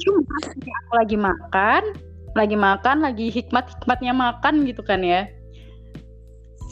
Cuma 0.01 0.19
aku 0.55 0.91
lagi 0.95 1.17
makan, 1.19 1.83
lagi 2.37 2.55
makan, 2.55 3.03
lagi 3.03 3.27
hikmat-hikmatnya 3.31 4.13
makan 4.15 4.63
gitu 4.67 4.81
kan 4.81 5.03
ya. 5.03 5.27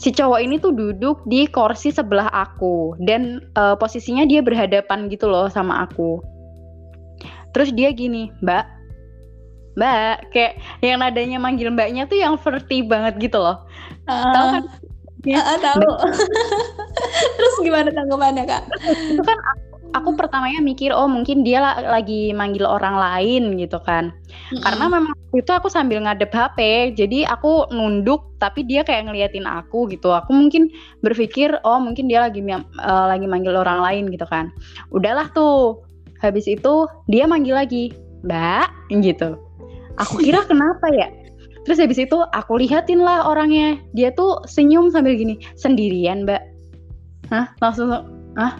Si 0.00 0.08
cowok 0.08 0.40
ini 0.40 0.56
tuh 0.56 0.72
duduk 0.72 1.20
di 1.28 1.44
kursi 1.44 1.92
sebelah 1.92 2.32
aku 2.32 2.96
dan 3.04 3.44
uh, 3.52 3.76
posisinya 3.76 4.24
dia 4.24 4.40
berhadapan 4.40 5.12
gitu 5.12 5.28
loh 5.28 5.52
sama 5.52 5.84
aku. 5.84 6.24
Terus 7.52 7.74
dia 7.76 7.92
gini, 7.92 8.32
"Mbak, 8.40 8.64
Mbak, 9.78 10.34
kayak 10.34 10.52
yang 10.82 10.98
nadanya 10.98 11.38
manggil 11.38 11.70
Mbaknya 11.70 12.10
tuh 12.10 12.18
yang 12.18 12.34
verti 12.40 12.82
banget 12.82 13.16
gitu 13.22 13.38
loh. 13.38 13.62
Uh, 14.10 14.32
tahu 14.34 14.46
kan? 14.58 14.62
Ya, 15.28 15.40
uh, 15.44 15.58
tahu. 15.60 15.84
Terus 17.36 17.54
gimana 17.62 17.88
tanggapannya 17.92 18.44
kak? 18.48 18.62
Itu 19.14 19.22
kan 19.22 19.36
aku, 19.36 19.69
aku 19.92 20.14
pertamanya 20.14 20.62
mikir 20.62 20.94
oh 20.94 21.10
mungkin 21.10 21.42
dia 21.42 21.60
lagi 21.62 22.30
manggil 22.34 22.66
orang 22.66 22.96
lain 22.96 23.56
gitu 23.58 23.78
kan. 23.82 24.10
Mm-hmm. 24.10 24.62
Karena 24.62 24.84
memang 24.86 25.14
itu 25.34 25.50
aku 25.50 25.70
sambil 25.70 26.02
ngadep 26.02 26.30
HP, 26.34 26.92
jadi 26.98 27.30
aku 27.30 27.70
nunduk 27.70 28.34
tapi 28.42 28.66
dia 28.66 28.82
kayak 28.82 29.10
ngeliatin 29.10 29.46
aku 29.46 29.86
gitu. 29.90 30.10
Aku 30.10 30.34
mungkin 30.34 30.70
berpikir 31.02 31.58
oh 31.62 31.78
mungkin 31.78 32.10
dia 32.10 32.26
lagi 32.26 32.42
uh, 32.42 33.06
lagi 33.06 33.26
manggil 33.26 33.54
orang 33.54 33.82
lain 33.82 34.10
gitu 34.10 34.26
kan. 34.26 34.50
Udahlah 34.94 35.30
tuh. 35.34 35.82
Habis 36.20 36.44
itu 36.52 36.84
dia 37.08 37.24
manggil 37.24 37.56
lagi, 37.56 37.96
"Mbak," 38.28 38.92
gitu 39.00 39.40
aku 40.00 40.20
kira 40.24 40.42
kenapa 40.48 40.88
ya 40.96 41.12
terus 41.68 41.76
habis 41.76 42.00
itu 42.00 42.16
aku 42.32 42.56
lihatin 42.56 43.04
lah 43.04 43.28
orangnya 43.28 43.76
dia 43.92 44.08
tuh 44.16 44.40
senyum 44.48 44.88
sambil 44.88 45.12
gini 45.12 45.36
sendirian 45.60 46.24
mbak 46.24 46.40
Hah? 47.28 47.52
langsung 47.60 47.92
ah 48.40 48.56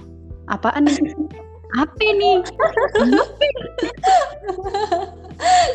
apaan 0.51 0.85
nih? 0.87 0.99
Apa 1.79 2.03
nih 2.03 2.43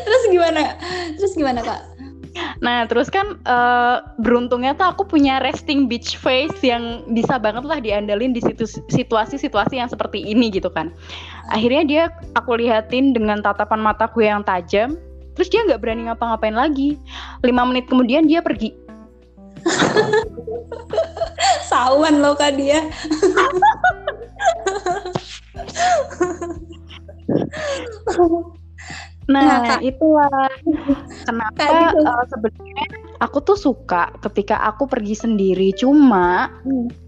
terus 0.04 0.22
gimana? 0.28 0.76
Terus 1.16 1.32
gimana 1.34 1.60
kak? 1.64 1.80
Nah, 2.60 2.84
terus 2.84 3.08
kan 3.08 3.40
uh, 3.48 4.04
beruntungnya 4.20 4.76
tuh 4.76 4.92
aku 4.92 5.08
punya 5.08 5.40
resting 5.40 5.88
beach 5.88 6.20
face 6.20 6.52
yang 6.60 7.00
bisa 7.16 7.40
banget 7.40 7.64
lah 7.64 7.80
diandalin 7.80 8.36
di 8.36 8.44
situasi-situasi 8.92 9.80
yang 9.80 9.88
seperti 9.88 10.20
ini 10.20 10.52
gitu 10.52 10.68
kan. 10.68 10.92
Akhirnya 11.48 11.82
dia 11.88 12.04
aku 12.36 12.60
lihatin 12.60 13.16
dengan 13.16 13.40
tatapan 13.40 13.80
mataku 13.80 14.20
yang 14.24 14.44
tajam, 14.44 15.00
terus 15.32 15.48
dia 15.48 15.64
nggak 15.64 15.80
berani 15.80 16.12
ngapa-ngapain 16.12 16.56
lagi. 16.56 17.00
Lima 17.40 17.64
menit 17.64 17.88
kemudian 17.88 18.28
dia 18.28 18.44
pergi. 18.44 18.76
Sawan 21.66 22.22
loh 22.22 22.38
kak 22.38 22.54
dia 22.54 22.86
nah, 29.26 29.44
nah 29.66 29.78
itulah 29.82 30.30
kenapa 31.26 31.90
uh, 31.94 32.24
sebenarnya 32.30 32.86
aku 33.18 33.38
tuh 33.42 33.58
suka 33.58 34.14
ketika 34.30 34.62
aku 34.62 34.86
pergi 34.86 35.14
sendiri 35.18 35.74
cuma 35.74 36.50
hmm 36.62 37.06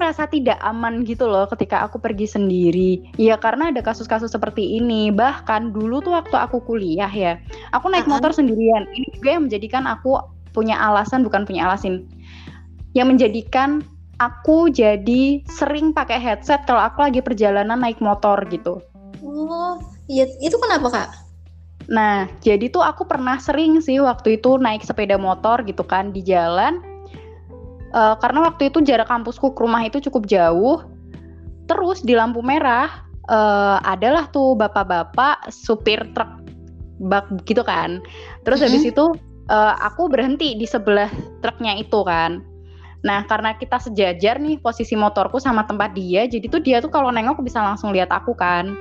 merasa 0.00 0.24
tidak 0.24 0.56
aman 0.64 1.04
gitu 1.04 1.28
loh 1.28 1.44
ketika 1.44 1.84
aku 1.84 2.00
pergi 2.00 2.24
sendiri. 2.24 3.04
Ya 3.20 3.36
karena 3.36 3.68
ada 3.68 3.84
kasus-kasus 3.84 4.32
seperti 4.32 4.80
ini. 4.80 5.12
Bahkan 5.12 5.76
dulu 5.76 6.00
tuh 6.00 6.16
waktu 6.16 6.40
aku 6.40 6.64
kuliah 6.64 7.12
ya, 7.12 7.36
aku 7.76 7.92
naik 7.92 8.08
uh 8.08 8.16
-huh. 8.16 8.16
motor 8.16 8.32
sendirian. 8.32 8.88
Ini 8.88 9.06
juga 9.20 9.28
yang 9.36 9.44
menjadikan 9.44 9.84
aku 9.84 10.16
punya 10.56 10.80
alasan 10.80 11.20
bukan 11.20 11.44
punya 11.44 11.68
alasan. 11.68 12.08
Yang 12.96 13.06
menjadikan 13.12 13.84
aku 14.20 14.68
jadi 14.68 15.40
sering 15.48 15.96
pakai 15.96 16.20
headset 16.20 16.68
kalau 16.68 16.84
aku 16.84 17.08
lagi 17.08 17.24
perjalanan 17.24 17.80
naik 17.80 17.98
motor 18.04 18.36
gitu. 18.52 18.84
Oh, 19.24 19.80
iya 20.06 20.28
itu 20.44 20.54
kenapa 20.60 20.88
kak? 20.92 21.08
Nah, 21.90 22.28
jadi 22.44 22.70
tuh 22.70 22.84
aku 22.84 23.08
pernah 23.08 23.40
sering 23.40 23.80
sih 23.80 23.98
waktu 23.98 24.38
itu 24.38 24.60
naik 24.60 24.84
sepeda 24.84 25.16
motor 25.16 25.64
gitu 25.64 25.82
kan 25.82 26.12
di 26.14 26.22
jalan 26.22 26.78
uh, 27.96 28.14
karena 28.20 28.46
waktu 28.46 28.70
itu 28.70 28.78
jarak 28.84 29.10
kampusku 29.10 29.56
ke 29.56 29.60
rumah 29.64 29.82
itu 29.82 29.98
cukup 29.98 30.28
jauh. 30.28 30.84
Terus 31.66 32.02
di 32.02 32.18
lampu 32.18 32.42
merah 32.42 32.90
uh, 33.30 33.78
adalah 33.86 34.26
tuh 34.30 34.58
bapak-bapak 34.58 35.50
supir 35.50 36.02
truk 36.12 36.30
bak 37.00 37.26
gitu 37.48 37.64
kan. 37.64 38.02
Terus 38.44 38.60
mm 38.60 38.66
-hmm. 38.68 38.76
habis 38.76 38.84
itu 38.86 39.04
uh, 39.48 39.74
aku 39.80 40.10
berhenti 40.10 40.58
di 40.58 40.66
sebelah 40.66 41.08
truknya 41.40 41.80
itu 41.80 42.04
kan. 42.04 42.44
Nah, 43.00 43.24
karena 43.24 43.56
kita 43.56 43.80
sejajar 43.80 44.36
nih 44.36 44.60
posisi 44.60 44.92
motorku 44.92 45.40
sama 45.40 45.64
tempat 45.64 45.96
dia, 45.96 46.28
jadi 46.28 46.46
tuh 46.52 46.60
dia 46.60 46.84
tuh 46.84 46.92
kalau 46.92 47.08
nengok 47.08 47.40
bisa 47.40 47.64
langsung 47.64 47.96
lihat 47.96 48.12
aku 48.12 48.36
kan. 48.36 48.76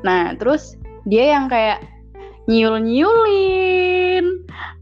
Nah, 0.00 0.32
terus 0.40 0.80
dia 1.04 1.36
yang 1.36 1.52
kayak 1.52 1.84
nyul-nyulin 2.48 4.24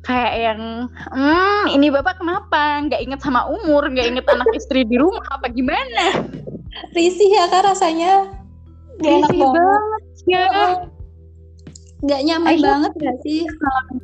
kayak 0.06 0.34
yang 0.38 0.86
hmm 1.10 1.66
ini 1.74 1.90
bapak 1.90 2.22
kenapa? 2.22 2.86
Nggak 2.86 3.02
inget 3.02 3.20
sama 3.26 3.42
umur 3.50 3.90
nggak 3.90 4.06
inget 4.06 4.26
anak 4.30 4.46
istri 4.54 4.86
di 4.86 5.02
rumah 5.02 5.26
apa 5.34 5.50
gimana? 5.50 6.30
Risih 6.94 7.26
ya 7.26 7.50
kak 7.50 7.66
rasanya. 7.66 8.30
Gak 9.02 9.12
enak 9.12 9.34
banget. 9.34 9.82
ya. 10.30 10.46
Nggak 12.06 12.20
nyaman 12.22 12.48
Aisyah, 12.54 12.64
banget 12.70 12.92
gak 13.02 13.16
sih? 13.26 13.40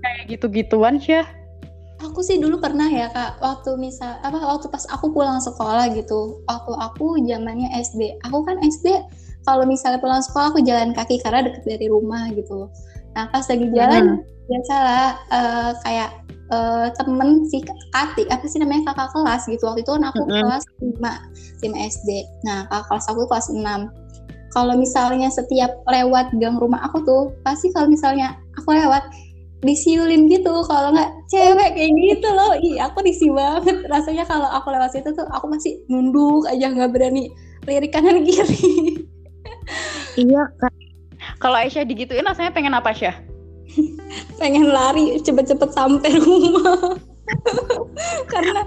Kayak 0.03 0.23
gitu-gituan 0.27 0.99
sih 0.99 1.23
aku 2.03 2.21
sih 2.21 2.43
dulu 2.43 2.59
pernah 2.59 2.91
ya 2.91 3.09
kak 3.15 3.39
waktu 3.39 3.79
misal 3.79 4.19
apa 4.27 4.39
waktu 4.39 4.67
pas 4.69 4.83
aku 4.91 5.15
pulang 5.15 5.39
sekolah 5.39 5.95
gitu 5.95 6.43
waktu 6.51 6.73
aku 6.75 7.19
zamannya 7.23 7.71
SD 7.79 8.19
aku 8.27 8.43
kan 8.43 8.59
SD 8.61 8.99
kalau 9.43 9.67
misalnya 9.67 9.99
pulang 9.99 10.23
sekolah 10.23 10.55
aku 10.55 10.61
jalan 10.63 10.95
kaki 10.95 11.19
karena 11.23 11.51
deket 11.51 11.67
dari 11.67 11.87
rumah 11.91 12.31
gitu. 12.31 12.71
Nah 13.19 13.27
pas 13.35 13.43
lagi 13.43 13.67
jalan 13.75 14.23
hmm. 14.23 14.47
biasalah 14.47 15.07
uh, 15.35 15.71
kayak 15.83 16.11
uh, 16.55 16.87
temen 16.95 17.43
si 17.51 17.59
Kati 17.91 18.31
apa 18.31 18.47
sih 18.47 18.63
namanya 18.63 18.95
kakak 18.95 19.11
kelas 19.11 19.43
gitu. 19.51 19.67
Waktu 19.67 19.83
itu 19.83 19.91
kan 19.99 20.05
aku 20.15 20.23
hmm. 20.23 20.31
kelas 20.47 20.65
5 20.79 21.67
5 21.67 21.91
SD 21.99 22.09
nah 22.47 22.71
kakak 22.71 22.87
kelas 22.87 23.07
aku 23.11 23.23
kelas 23.27 23.47
6 23.51 23.67
kalau 24.53 24.75
misalnya 24.77 25.33
setiap 25.33 25.73
lewat 25.89 26.29
gang 26.37 26.61
rumah 26.61 26.85
aku 26.85 27.01
tuh 27.03 27.23
pasti 27.41 27.73
kalau 27.73 27.89
misalnya 27.89 28.37
aku 28.61 28.77
lewat 28.77 29.01
disiulin 29.63 30.27
gitu 30.27 30.51
kalau 30.67 30.91
nggak 30.91 31.11
cewek 31.31 31.71
kayak 31.79 31.93
gitu 31.95 32.29
loh. 32.35 32.53
Ih 32.59 32.83
aku 32.83 32.99
risih 33.07 33.31
banget. 33.31 33.87
Rasanya 33.87 34.27
kalau 34.27 34.51
aku 34.51 34.75
lewat 34.75 34.91
situ 34.93 35.15
tuh 35.15 35.27
aku 35.31 35.47
masih 35.47 35.79
nunduk 35.87 36.45
aja 36.51 36.67
nggak 36.69 36.91
berani 36.91 37.31
lirik 37.67 37.95
kanan 37.95 38.23
kiri. 38.27 39.07
Iya 40.19 40.51
kan 40.59 40.73
kalau 41.39 41.57
Aisyah 41.63 41.87
digituin 41.87 42.27
rasanya 42.27 42.51
pengen 42.51 42.75
apa 42.75 42.91
Syah 42.91 43.15
pengen 44.43 44.75
lari 44.75 45.17
cepet-cepet 45.23 45.71
sampai 45.71 46.19
rumah. 46.19 46.99
Karena 48.33 48.67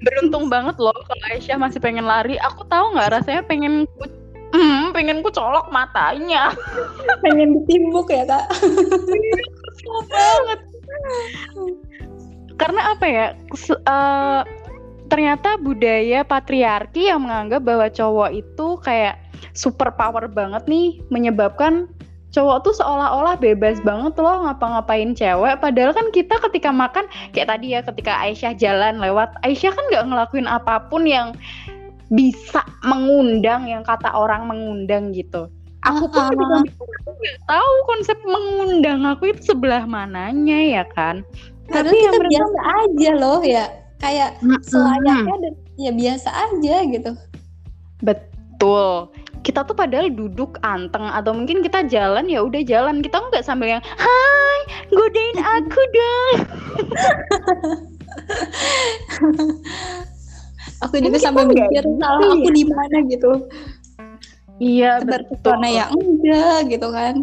beruntung 0.00 0.48
banget 0.48 0.80
loh 0.80 0.96
kalau 1.04 1.24
Aisyah 1.36 1.60
masih 1.60 1.78
pengen 1.84 2.08
lari. 2.08 2.40
Aku 2.40 2.64
tahu 2.64 2.96
nggak 2.96 3.20
rasanya 3.20 3.44
pengen 3.44 3.84
Hmm, 4.50 4.79
pengen 4.92 5.24
ku 5.24 5.30
colok 5.32 5.70
matanya. 5.72 6.54
pengen 7.24 7.56
ditimbuk 7.62 8.10
ya 8.10 8.24
kak. 8.26 8.46
Banget. 10.10 10.60
Karena 12.60 12.80
apa 12.92 13.06
ya? 13.08 13.26
Uh, 13.88 14.42
ternyata 15.10 15.58
budaya 15.58 16.22
patriarki 16.22 17.10
yang 17.10 17.26
menganggap 17.26 17.66
bahwa 17.66 17.90
cowok 17.90 18.30
itu 18.30 18.66
kayak 18.86 19.18
super 19.56 19.90
power 19.98 20.30
banget 20.30 20.62
nih 20.70 21.02
menyebabkan 21.10 21.90
cowok 22.30 22.62
tuh 22.62 22.74
seolah-olah 22.78 23.34
bebas 23.42 23.82
banget 23.82 24.14
loh 24.22 24.46
ngapa-ngapain 24.46 25.10
cewek 25.18 25.58
padahal 25.58 25.90
kan 25.90 26.06
kita 26.14 26.38
ketika 26.46 26.70
makan 26.70 27.10
kayak 27.34 27.50
tadi 27.50 27.74
ya 27.74 27.82
ketika 27.82 28.22
Aisyah 28.22 28.54
jalan 28.54 29.02
lewat 29.02 29.34
Aisyah 29.42 29.74
kan 29.74 29.84
nggak 29.90 30.04
ngelakuin 30.14 30.46
apa 30.46 30.86
pun 30.86 31.10
yang 31.10 31.34
bisa 32.10 32.66
mengundang 32.82 33.70
yang 33.70 33.86
kata 33.86 34.10
orang 34.10 34.50
mengundang 34.50 35.14
gitu. 35.14 35.46
Aku 35.80 36.12
pun 36.12 36.20
uh, 36.20 36.28
nggak 36.28 37.38
tahu 37.48 37.74
konsep 37.88 38.18
mengundang 38.28 39.00
aku 39.08 39.32
itu 39.32 39.54
sebelah 39.54 39.88
mananya 39.88 40.58
ya 40.60 40.84
kan. 40.92 41.24
Tapi 41.70 41.88
kita 41.88 42.18
mereka... 42.20 42.28
biasa 42.36 42.60
aja 42.84 43.10
loh 43.16 43.40
ya, 43.40 43.64
kayak 44.02 44.36
selayaknya 44.66 45.34
dan 45.40 45.54
ya 45.80 45.90
biasa 45.94 46.28
aja 46.28 46.76
gitu. 46.84 47.10
Betul. 48.04 49.08
Kita 49.40 49.64
tuh 49.64 49.72
padahal 49.72 50.12
duduk 50.12 50.60
anteng 50.60 51.08
atau 51.08 51.32
mungkin 51.32 51.64
kita 51.64 51.88
jalan 51.88 52.28
ya 52.28 52.44
udah 52.44 52.60
jalan 52.60 53.00
kita 53.00 53.16
nggak 53.16 53.40
sambil 53.40 53.72
yang 53.72 53.84
Hai 53.96 54.60
godain 54.92 55.38
aku 55.40 55.80
dong. 55.96 56.36
aku 60.80 61.00
juga 61.00 61.18
sampai 61.20 61.44
mikir 61.48 61.84
salah 62.00 62.28
aku 62.34 62.48
di 62.52 62.64
mana 62.68 62.96
gitu. 63.08 63.32
Iya 64.60 65.00
betul. 65.04 65.56
ya 65.64 65.88
enggak 65.88 66.58
gitu 66.68 66.88
kan. 66.92 67.14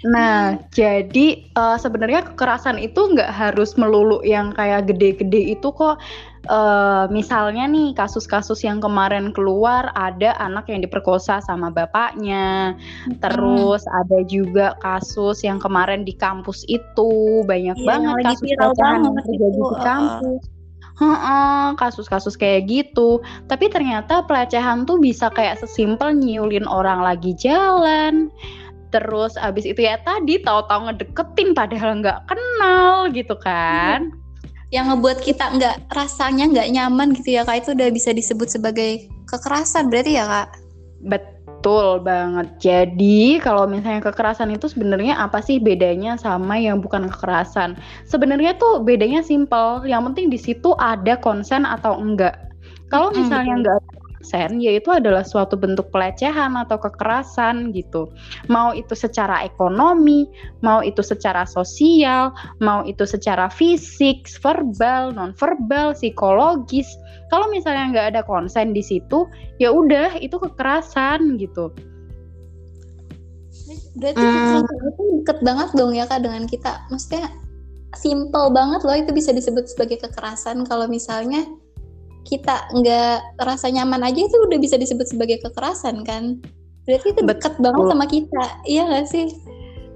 Nah, 0.00 0.56
jadi 0.72 1.52
uh, 1.60 1.76
sebenarnya 1.76 2.32
kekerasan 2.32 2.80
itu 2.80 3.12
nggak 3.12 3.28
harus 3.28 3.76
melulu 3.76 4.24
yang 4.24 4.56
kayak 4.56 4.88
gede-gede 4.88 5.52
itu 5.56 5.68
kok. 5.76 6.00
Uh, 6.48 7.04
misalnya 7.12 7.68
nih 7.68 7.92
kasus-kasus 7.92 8.64
yang 8.64 8.80
kemarin 8.80 9.28
keluar 9.36 9.92
ada 9.92 10.32
anak 10.40 10.72
yang 10.72 10.80
diperkosa 10.80 11.44
sama 11.44 11.68
bapaknya, 11.68 12.72
hmm. 13.04 13.20
terus 13.20 13.84
ada 13.92 14.24
juga 14.24 14.72
kasus 14.80 15.44
yang 15.44 15.60
kemarin 15.60 16.00
di 16.00 16.16
kampus 16.16 16.64
itu. 16.64 17.44
Banyak 17.44 17.76
iya, 17.76 17.84
banget 17.84 18.14
kasus 18.24 18.40
kekerasan 18.56 19.04
yang 19.04 19.16
terjadi 19.20 19.60
di 19.60 19.76
kampus. 19.84 20.40
Uh 20.48 20.58
kasus-kasus 21.80 22.36
kayak 22.36 22.68
gitu. 22.68 23.24
Tapi 23.48 23.72
ternyata 23.72 24.24
pelecehan 24.28 24.84
tuh 24.84 25.00
bisa 25.00 25.32
kayak 25.32 25.58
sesimpel 25.58 26.12
nyiulin 26.12 26.68
orang 26.68 27.00
lagi 27.00 27.32
jalan. 27.40 28.28
Terus 28.90 29.38
abis 29.38 29.64
itu 29.64 29.86
ya 29.86 29.96
tadi 30.02 30.42
tahu-tahu 30.42 30.90
ngedeketin 30.90 31.54
padahal 31.54 32.02
nggak 32.02 32.26
kenal 32.28 33.08
gitu 33.14 33.34
kan. 33.40 34.12
Yang 34.70 34.94
ngebuat 34.94 35.18
kita 35.24 35.44
nggak 35.56 35.76
rasanya 35.94 36.46
nggak 36.50 36.68
nyaman 36.70 37.08
gitu 37.16 37.40
ya 37.40 37.42
kak 37.42 37.66
itu 37.66 37.74
udah 37.74 37.88
bisa 37.90 38.14
disebut 38.14 38.50
sebagai 38.50 39.08
kekerasan 39.26 39.88
berarti 39.88 40.18
ya 40.18 40.26
kak? 40.26 40.48
Betul 41.00 41.39
Betul 41.60 42.00
banget. 42.00 42.48
Jadi 42.56 43.36
kalau 43.36 43.68
misalnya 43.68 44.00
kekerasan 44.00 44.48
itu 44.48 44.64
sebenarnya 44.64 45.20
apa 45.20 45.44
sih 45.44 45.60
bedanya 45.60 46.16
sama 46.16 46.56
yang 46.56 46.80
bukan 46.80 47.04
kekerasan? 47.12 47.76
Sebenarnya 48.08 48.56
tuh 48.56 48.80
bedanya 48.80 49.20
simpel. 49.20 49.84
Yang 49.84 50.02
penting 50.08 50.26
di 50.32 50.40
situ 50.40 50.72
ada 50.80 51.20
konsen 51.20 51.68
atau 51.68 52.00
enggak. 52.00 52.48
Kalau 52.88 53.12
misalnya 53.12 53.60
enggak 53.60 53.76
ada 53.76 53.92
konsen, 53.92 54.50
yaitu 54.56 54.88
adalah 54.88 55.20
suatu 55.20 55.60
bentuk 55.60 55.92
pelecehan 55.92 56.56
atau 56.56 56.80
kekerasan 56.80 57.76
gitu. 57.76 58.08
Mau 58.48 58.72
itu 58.72 58.96
secara 58.96 59.44
ekonomi, 59.44 60.24
mau 60.64 60.80
itu 60.80 61.04
secara 61.04 61.44
sosial, 61.44 62.32
mau 62.56 62.88
itu 62.88 63.04
secara 63.04 63.52
fisik, 63.52 64.24
verbal, 64.40 65.12
non 65.12 65.36
verbal, 65.36 65.92
psikologis 65.92 66.88
kalau 67.30 67.46
misalnya 67.48 67.94
nggak 67.94 68.06
ada 68.14 68.22
konsen 68.26 68.74
di 68.74 68.82
situ 68.82 69.24
ya 69.62 69.70
udah 69.70 70.18
itu 70.18 70.34
kekerasan 70.34 71.38
gitu. 71.38 71.70
Berarti 73.96 74.18
hmm. 74.18 74.34
kekerasan 74.34 74.76
itu 74.90 75.02
deket 75.22 75.38
banget 75.46 75.68
dong 75.78 75.92
ya 75.94 76.04
kak 76.10 76.20
dengan 76.26 76.44
kita. 76.50 76.82
Maksudnya 76.90 77.30
simple 77.94 78.50
banget 78.50 78.82
loh 78.82 78.96
itu 78.98 79.10
bisa 79.14 79.30
disebut 79.30 79.70
sebagai 79.70 80.02
kekerasan. 80.02 80.66
Kalau 80.66 80.90
misalnya 80.90 81.46
kita 82.26 82.66
nggak 82.74 83.40
rasa 83.40 83.70
nyaman 83.72 84.04
aja 84.04 84.20
itu 84.26 84.36
udah 84.36 84.58
bisa 84.58 84.74
disebut 84.74 85.06
sebagai 85.06 85.38
kekerasan 85.46 86.02
kan? 86.02 86.42
Berarti 86.84 87.14
itu 87.14 87.22
deket 87.22 87.54
Betul. 87.56 87.64
banget 87.64 87.84
sama 87.94 88.06
kita. 88.10 88.44
Iya 88.66 88.82
nggak 88.90 89.06
sih 89.06 89.26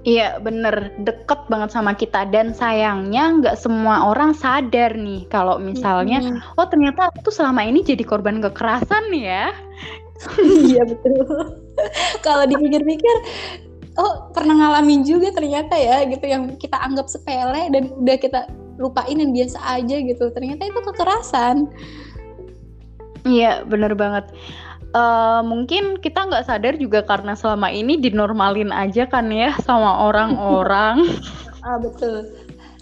Iya 0.05 0.37
bener 0.37 0.93
deket 1.01 1.49
banget 1.49 1.73
sama 1.73 1.97
kita 1.97 2.29
dan 2.29 2.53
sayangnya 2.53 3.41
nggak 3.41 3.57
semua 3.57 4.05
orang 4.05 4.37
sadar 4.37 4.93
nih 4.93 5.25
kalau 5.33 5.57
misalnya 5.57 6.21
hmm. 6.21 6.61
oh 6.61 6.69
ternyata 6.69 7.09
aku 7.09 7.25
tuh 7.25 7.33
selama 7.33 7.65
ini 7.65 7.81
jadi 7.81 8.05
korban 8.05 8.37
kekerasan 8.37 9.09
nih 9.09 9.25
ya. 9.25 9.45
iya 10.69 10.85
betul. 10.85 11.25
kalau 12.25 12.45
dipikir-pikir 12.45 13.15
oh 13.97 14.29
pernah 14.29 14.53
ngalamin 14.53 15.01
juga 15.01 15.33
ternyata 15.33 15.73
ya 15.73 16.05
gitu 16.05 16.29
yang 16.29 16.53
kita 16.61 16.77
anggap 16.77 17.09
sepele 17.09 17.73
dan 17.73 17.89
udah 17.97 18.17
kita 18.21 18.45
lupain 18.77 19.17
dan 19.17 19.33
biasa 19.33 19.57
aja 19.81 19.97
gitu 20.05 20.29
ternyata 20.37 20.69
itu 20.69 20.79
kekerasan. 20.85 21.65
Iya 23.25 23.65
bener 23.65 23.97
banget 23.97 24.29
uh, 24.95 25.41
mungkin 25.43 25.99
kita 25.99 26.25
nggak 26.31 26.47
sadar 26.47 26.79
juga 26.79 27.03
karena 27.03 27.35
selama 27.35 27.67
ini 27.67 27.99
dinormalin 27.99 28.71
aja 28.71 29.03
kan 29.05 29.27
ya 29.29 29.51
sama 29.61 30.07
orang-orang. 30.07 31.03
ah 31.67 31.77
betul. 31.77 32.31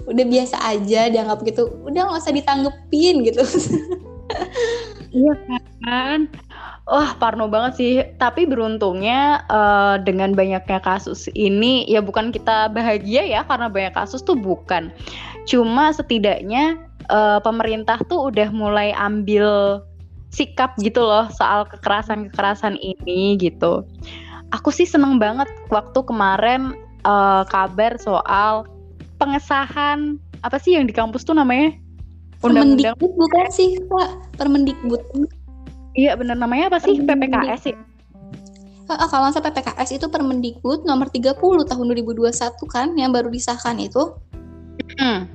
Udah 0.06 0.26
biasa 0.28 0.56
aja 0.62 1.10
dianggap 1.10 1.42
gitu. 1.48 1.74
Udah 1.84 2.06
nggak 2.08 2.22
usah 2.22 2.36
ditanggepin 2.36 3.26
gitu. 3.26 3.42
iya 5.18 5.34
kan. 5.82 6.30
Wah, 6.84 7.16
parno 7.16 7.48
banget 7.48 7.74
sih. 7.80 7.94
Tapi 8.20 8.44
beruntungnya 8.44 9.48
uh, 9.48 9.96
dengan 10.04 10.36
banyaknya 10.36 10.84
kasus 10.84 11.32
ini, 11.32 11.88
ya 11.88 12.04
bukan 12.04 12.36
kita 12.36 12.68
bahagia 12.76 13.24
ya 13.24 13.48
karena 13.48 13.72
banyak 13.72 13.96
kasus 13.96 14.20
tuh 14.20 14.36
bukan. 14.36 14.92
Cuma 15.48 15.96
setidaknya 15.96 16.76
uh, 17.08 17.40
pemerintah 17.40 18.04
tuh 18.12 18.28
udah 18.28 18.52
mulai 18.52 18.92
ambil 19.00 19.80
sikap 20.34 20.74
gitu 20.82 21.06
loh 21.06 21.30
soal 21.38 21.70
kekerasan-kekerasan 21.70 22.82
ini 22.82 23.38
gitu. 23.38 23.86
Aku 24.50 24.74
sih 24.74 24.90
seneng 24.90 25.22
banget 25.22 25.46
waktu 25.70 26.02
kemarin 26.02 26.74
uh, 27.06 27.46
kabar 27.46 27.94
soal 28.02 28.66
pengesahan 29.22 30.18
apa 30.42 30.58
sih 30.58 30.74
yang 30.74 30.90
di 30.90 30.94
kampus 30.94 31.22
tuh 31.22 31.38
namanya? 31.38 31.78
Undang-undang 32.42 32.98
bukan 33.00 33.48
sih 33.54 33.78
Pak, 33.88 34.36
Permendikbud. 34.42 35.00
Iya 35.94 36.18
bener 36.18 36.36
namanya 36.36 36.74
apa 36.74 36.82
sih 36.82 36.98
PPKS 36.98 37.62
sih? 37.70 37.78
uh, 38.90 39.08
kalau 39.08 39.30
masa 39.30 39.40
PPKS 39.40 39.90
itu 39.96 40.08
Permendikbud 40.10 40.84
nomor 40.84 41.08
30 41.08 41.38
tahun 41.40 41.86
2021 42.04 42.34
kan 42.68 42.88
yang 42.98 43.14
baru 43.14 43.30
disahkan 43.32 43.80
itu. 43.80 44.18
Hmm. 45.00 45.30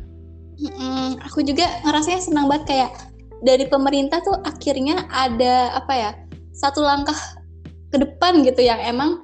Hmm, 0.58 1.14
aku 1.22 1.46
juga 1.46 1.70
ngerasanya 1.87 2.18
senang 2.18 2.50
banget 2.50 2.64
kayak 2.66 2.90
dari 3.42 3.64
pemerintah 3.70 4.18
tuh 4.22 4.38
akhirnya 4.42 5.07
ada 5.11 5.74
apa 5.79 5.92
ya 5.94 6.11
satu 6.55 6.83
langkah 6.83 7.16
ke 7.94 7.96
depan 8.03 8.42
gitu 8.42 8.66
yang 8.66 8.79
emang 8.83 9.22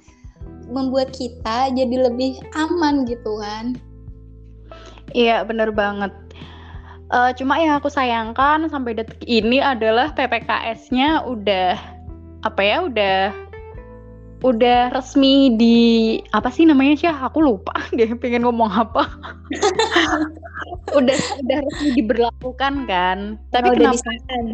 membuat 0.71 1.13
kita 1.13 1.69
jadi 1.75 2.09
lebih 2.09 2.41
aman 2.57 3.05
gitu 3.05 3.37
kan. 3.43 3.77
Iya 5.13 5.45
bener 5.45 5.71
banget. 5.71 6.11
Uh, 7.13 7.31
cuma 7.37 7.61
yang 7.61 7.77
aku 7.77 7.93
sayangkan 7.93 8.67
sampai 8.73 8.97
detik 8.97 9.21
ini 9.29 9.61
adalah 9.61 10.11
PPKS-nya 10.17 11.23
udah 11.29 11.77
apa 12.43 12.61
ya 12.65 12.89
udah 12.89 13.31
udah 14.45 14.93
resmi 14.93 15.57
di 15.57 15.79
apa 16.37 16.53
sih 16.53 16.69
namanya 16.69 17.01
sih 17.01 17.09
aku 17.09 17.41
lupa 17.41 17.73
deh 17.97 18.13
pengen 18.21 18.45
ngomong 18.45 18.69
apa. 18.69 19.09
Udah 20.95 21.17
udah 21.43 21.59
resmi 21.65 21.91
diberlakukan 21.99 22.87
kan? 22.87 23.41
Tapi 23.51 23.67
oh, 23.67 23.75
kenapa 23.75 24.05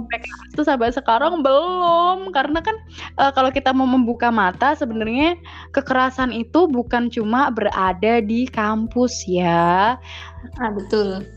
PKS 0.09 0.41
itu 0.57 0.63
sampai 0.65 0.89
sekarang 0.95 1.45
belum? 1.45 2.33
Karena 2.33 2.65
kan 2.65 2.73
uh, 3.21 3.29
kalau 3.35 3.53
kita 3.53 3.75
mau 3.77 3.85
membuka 3.85 4.33
mata 4.33 4.73
sebenarnya 4.73 5.37
kekerasan 5.77 6.33
itu 6.33 6.65
bukan 6.71 7.13
cuma 7.13 7.53
berada 7.53 8.25
di 8.25 8.49
kampus 8.49 9.29
ya. 9.29 10.01
Ah 10.57 10.71
betul. 10.73 11.29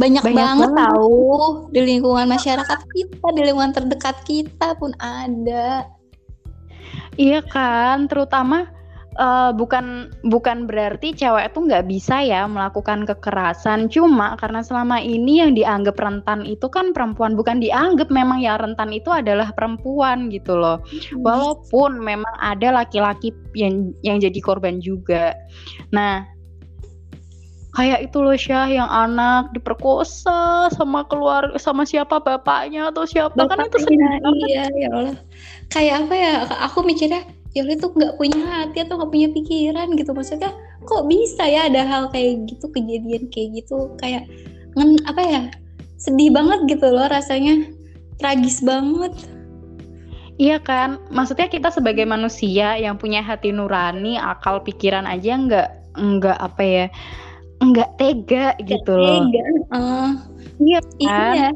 Banyak, 0.00 0.24
banyak 0.24 0.40
banget, 0.40 0.70
banget. 0.72 0.80
tahu 0.88 1.20
di 1.68 1.80
lingkungan 1.84 2.26
masyarakat 2.32 2.80
kita 2.96 3.26
di 3.36 3.40
lingkungan 3.44 3.76
terdekat 3.76 4.16
kita 4.24 4.72
pun 4.80 4.96
ada 4.96 5.84
Iya 7.20 7.44
kan, 7.44 8.08
terutama 8.08 8.72
uh, 9.20 9.52
bukan 9.52 10.08
bukan 10.24 10.64
berarti 10.64 11.12
cewek 11.12 11.52
itu 11.52 11.58
nggak 11.68 11.84
bisa 11.88 12.24
ya 12.24 12.48
melakukan 12.48 13.04
kekerasan. 13.04 13.92
Cuma 13.92 14.36
karena 14.40 14.64
selama 14.64 14.96
ini 15.00 15.44
yang 15.44 15.52
dianggap 15.52 16.00
rentan 16.00 16.48
itu 16.48 16.68
kan 16.72 16.96
perempuan, 16.96 17.36
bukan 17.36 17.60
dianggap 17.60 18.08
memang 18.08 18.40
ya 18.40 18.56
rentan 18.56 18.92
itu 18.96 19.12
adalah 19.12 19.52
perempuan 19.52 20.32
gitu 20.32 20.56
loh. 20.56 20.80
Walaupun 21.20 22.00
memang 22.00 22.34
ada 22.40 22.72
laki-laki 22.72 23.34
yang 23.52 23.92
yang 24.00 24.16
jadi 24.16 24.40
korban 24.40 24.80
juga. 24.80 25.36
Nah, 25.92 26.24
kayak 27.72 28.04
itu 28.08 28.20
loh 28.20 28.36
Syah 28.36 28.68
yang 28.68 28.88
anak 28.88 29.52
diperkosa 29.56 30.68
sama 30.72 31.08
keluar 31.08 31.56
sama 31.56 31.88
siapa 31.88 32.20
bapaknya 32.20 32.92
atau 32.92 33.08
siapa 33.08 33.32
bapaknya, 33.32 33.64
kan 33.64 33.68
itu 33.68 33.78
sedih 33.80 33.98
iya 34.48 34.64
ya 34.76 34.88
Allah 34.92 35.16
kayak 35.72 36.06
apa 36.06 36.14
ya 36.14 36.32
aku 36.68 36.84
mikirnya 36.84 37.24
ya 37.52 37.64
itu 37.68 37.86
nggak 37.88 38.16
punya 38.16 38.40
hati 38.48 38.84
atau 38.84 39.00
nggak 39.00 39.12
punya 39.12 39.28
pikiran 39.32 39.88
gitu 39.96 40.12
maksudnya 40.12 40.52
kok 40.84 41.04
bisa 41.08 41.44
ya 41.44 41.68
ada 41.68 41.84
hal 41.84 42.02
kayak 42.12 42.48
gitu 42.48 42.68
kejadian 42.72 43.28
kayak 43.28 43.60
gitu 43.60 43.92
kayak 44.00 44.24
ngen 44.76 44.96
apa 45.04 45.22
ya 45.24 45.42
sedih 46.00 46.32
banget 46.32 46.76
gitu 46.76 46.88
loh 46.88 47.08
rasanya 47.08 47.68
tragis 48.20 48.60
banget 48.64 49.12
Iya 50.40 50.58
kan, 50.64 50.96
maksudnya 51.12 51.44
kita 51.46 51.68
sebagai 51.68 52.08
manusia 52.08 52.74
yang 52.80 52.96
punya 52.96 53.20
hati 53.20 53.52
nurani, 53.52 54.16
akal 54.16 54.64
pikiran 54.64 55.04
aja 55.04 55.36
nggak 55.36 55.68
nggak 55.92 56.38
apa 56.40 56.62
ya, 56.64 56.86
nggak 57.60 57.90
tega 58.00 58.56
gitu 58.64 58.96
loh. 58.96 59.28
Tega. 59.28 59.42
Uh, 59.70 60.10
iya 60.64 60.80
kan? 60.80 61.34
Iya. 61.36 61.48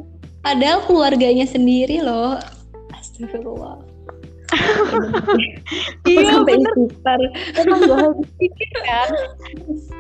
Padahal 0.45 0.79
keluarganya 0.85 1.49
sendiri 1.49 2.05
loh. 2.05 2.37
Astagfirullah. 2.93 3.81
iya 6.11 6.43
bener. 6.43 6.75
kan. 8.87 9.09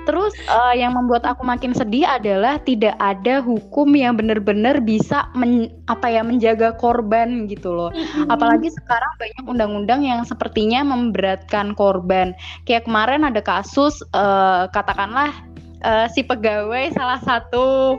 Terus 0.06 0.34
uh, 0.46 0.74
yang 0.74 0.94
membuat 0.94 1.26
aku 1.26 1.42
makin 1.42 1.74
sedih 1.74 2.06
adalah 2.06 2.62
tidak 2.62 2.94
ada 3.02 3.42
hukum 3.42 3.90
yang 3.98 4.14
benar-benar 4.14 4.78
bisa 4.82 5.26
men, 5.34 5.70
apa 5.90 6.06
ya 6.06 6.22
menjaga 6.22 6.78
korban 6.78 7.50
gitu 7.50 7.74
loh. 7.74 7.90
Mm-hmm. 7.96 8.28
apalagi 8.28 8.68
sekarang 8.70 9.12
banyak 9.18 9.44
undang-undang 9.46 10.00
yang 10.06 10.22
sepertinya 10.22 10.86
memberatkan 10.86 11.74
korban. 11.74 12.36
Kayak 12.68 12.86
kemarin 12.86 13.26
ada 13.26 13.42
kasus 13.42 13.98
uh, 14.14 14.70
katakanlah 14.70 15.34
uh, 15.82 16.06
si 16.10 16.22
pegawai 16.22 16.94
salah 16.94 17.20
satu 17.22 17.98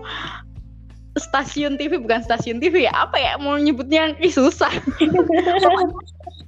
stasiun 1.17 1.75
TV 1.75 1.97
bukan 1.97 2.21
stasiun 2.21 2.61
TV 2.61 2.85
ya 2.85 2.93
apa 2.93 3.17
ya 3.17 3.33
mau 3.41 3.57
nyebutnya 3.57 4.13
Ih, 4.21 4.31
susah 4.31 4.69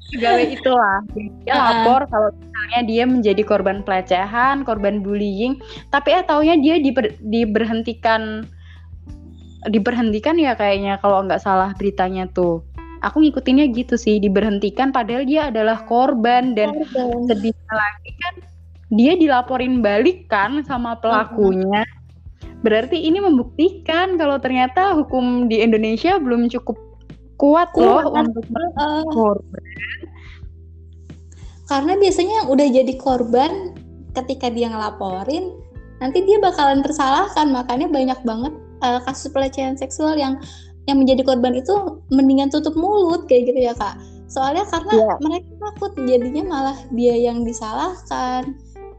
pegawai 0.10 0.46
itulah 0.54 1.00
dia 1.46 1.54
uh. 1.54 1.62
lapor 1.62 2.02
kalau 2.10 2.30
misalnya 2.34 2.82
dia 2.86 3.04
menjadi 3.06 3.42
korban 3.46 3.86
pelecehan 3.86 4.66
korban 4.66 5.06
bullying 5.06 5.58
tapi 5.94 6.14
eh 6.18 6.24
taunya 6.26 6.58
dia 6.58 6.82
diber, 6.82 7.14
diberhentikan 7.22 8.46
diberhentikan 9.68 10.40
ya 10.40 10.56
kayaknya 10.56 10.98
kalau 11.04 11.24
nggak 11.26 11.44
salah 11.44 11.76
beritanya 11.76 12.26
tuh 12.32 12.64
aku 13.06 13.24
ngikutinnya 13.24 13.72
gitu 13.72 13.96
sih 13.96 14.20
diberhentikan 14.20 14.92
padahal 14.92 15.24
dia 15.24 15.52
adalah 15.52 15.84
korban 15.88 16.56
dan 16.56 16.74
korban. 16.74 17.28
sedihnya 17.28 17.74
lagi 17.74 18.12
kan 18.20 18.34
dia 18.90 19.14
dilaporin 19.14 19.86
balik 19.86 20.26
kan 20.28 20.66
sama 20.66 20.98
pelakunya. 20.98 21.86
Berarti 22.66 23.00
ini 23.00 23.22
membuktikan 23.24 24.18
kalau 24.20 24.42
ternyata 24.42 24.98
hukum 24.98 25.48
di 25.48 25.62
Indonesia 25.62 26.18
belum 26.20 26.50
cukup 26.50 26.76
kuat, 27.40 27.72
kuat 27.72 28.04
loh 28.04 28.20
untuk 28.20 28.44
uh, 28.76 29.04
korban. 29.08 29.64
Karena 31.72 31.94
biasanya 31.96 32.34
yang 32.44 32.48
udah 32.52 32.68
jadi 32.68 32.94
korban 33.00 33.52
ketika 34.12 34.52
dia 34.52 34.68
ngelaporin, 34.68 35.56
nanti 36.04 36.26
dia 36.28 36.38
bakalan 36.44 36.84
tersalahkan. 36.84 37.48
Makanya 37.50 37.88
banyak 37.88 38.20
banget 38.28 38.54
uh, 38.84 39.00
kasus 39.08 39.32
pelecehan 39.32 39.80
seksual 39.80 40.20
yang 40.20 40.36
yang 40.90 41.00
menjadi 41.00 41.22
korban 41.22 41.54
itu 41.54 42.02
mendingan 42.10 42.50
tutup 42.50 42.74
mulut 42.74 43.30
kayak 43.30 43.54
gitu 43.54 43.60
ya 43.70 43.74
kak. 43.78 43.96
Soalnya 44.30 44.66
karena 44.70 44.94
yeah. 44.94 45.18
mereka 45.22 45.50
takut 45.58 45.92
jadinya 46.06 46.44
malah 46.46 46.78
dia 46.94 47.18
yang 47.18 47.46
disalahkan 47.46 48.58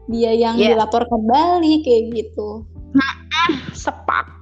dia 0.09 0.31
yang 0.35 0.55
yeah. 0.59 0.75
dilaporkan 0.75 1.21
balik 1.27 1.83
kayak 1.83 2.11
gitu. 2.15 2.63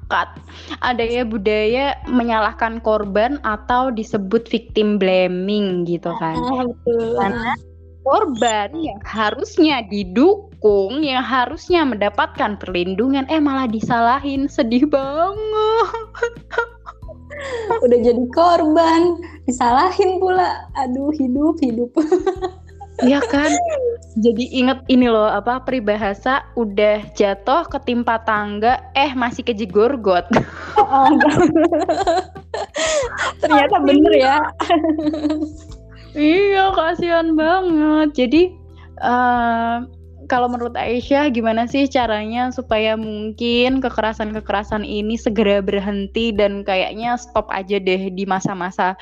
Sepakat. 0.10 0.42
Ada 0.82 1.06
ya 1.06 1.22
budaya 1.22 1.94
menyalahkan 2.10 2.82
korban 2.82 3.38
atau 3.46 3.94
disebut 3.94 4.50
victim 4.50 4.98
blaming 4.98 5.86
gitu 5.86 6.10
kan. 6.18 6.34
Ah, 6.34 6.66
betul. 6.66 7.14
Karena 7.14 7.54
korban 8.02 8.74
yang 8.74 8.98
harusnya 9.06 9.86
didukung, 9.86 11.06
yang 11.06 11.22
harusnya 11.22 11.86
mendapatkan 11.86 12.58
perlindungan, 12.58 13.30
eh 13.30 13.38
malah 13.38 13.70
disalahin, 13.70 14.50
sedih 14.50 14.90
banget. 14.90 15.94
Udah 17.86 18.00
jadi 18.02 18.26
korban, 18.34 19.22
disalahin 19.46 20.18
pula. 20.18 20.66
Aduh, 20.74 21.14
hidup, 21.14 21.62
hidup. 21.62 21.94
Iya 23.04 23.20
kan? 23.28 23.52
Jadi 24.20 24.52
inget 24.52 24.84
ini 24.92 25.08
loh 25.08 25.30
apa 25.30 25.64
peribahasa 25.64 26.44
udah 26.60 27.08
jatuh 27.16 27.64
ketimpa 27.72 28.20
tangga 28.28 28.82
eh 28.98 29.16
masih 29.16 29.48
kejegorgot. 29.48 30.28
Oh, 30.76 31.08
Ternyata 33.42 33.78
bener 33.80 34.14
ya. 34.18 34.38
iya 36.18 36.74
kasihan 36.76 37.38
banget. 37.38 38.10
Jadi 38.18 38.42
uh, 39.00 39.88
kalau 40.30 40.46
menurut 40.46 40.78
Aisyah 40.78 41.34
gimana 41.34 41.66
sih 41.66 41.90
caranya 41.90 42.54
supaya 42.54 42.94
mungkin 42.94 43.82
kekerasan-kekerasan 43.82 44.86
ini 44.86 45.18
segera 45.18 45.64
berhenti 45.64 46.30
dan 46.30 46.62
kayaknya 46.62 47.18
stop 47.18 47.50
aja 47.50 47.82
deh 47.82 48.14
di 48.14 48.24
masa-masa 48.30 48.94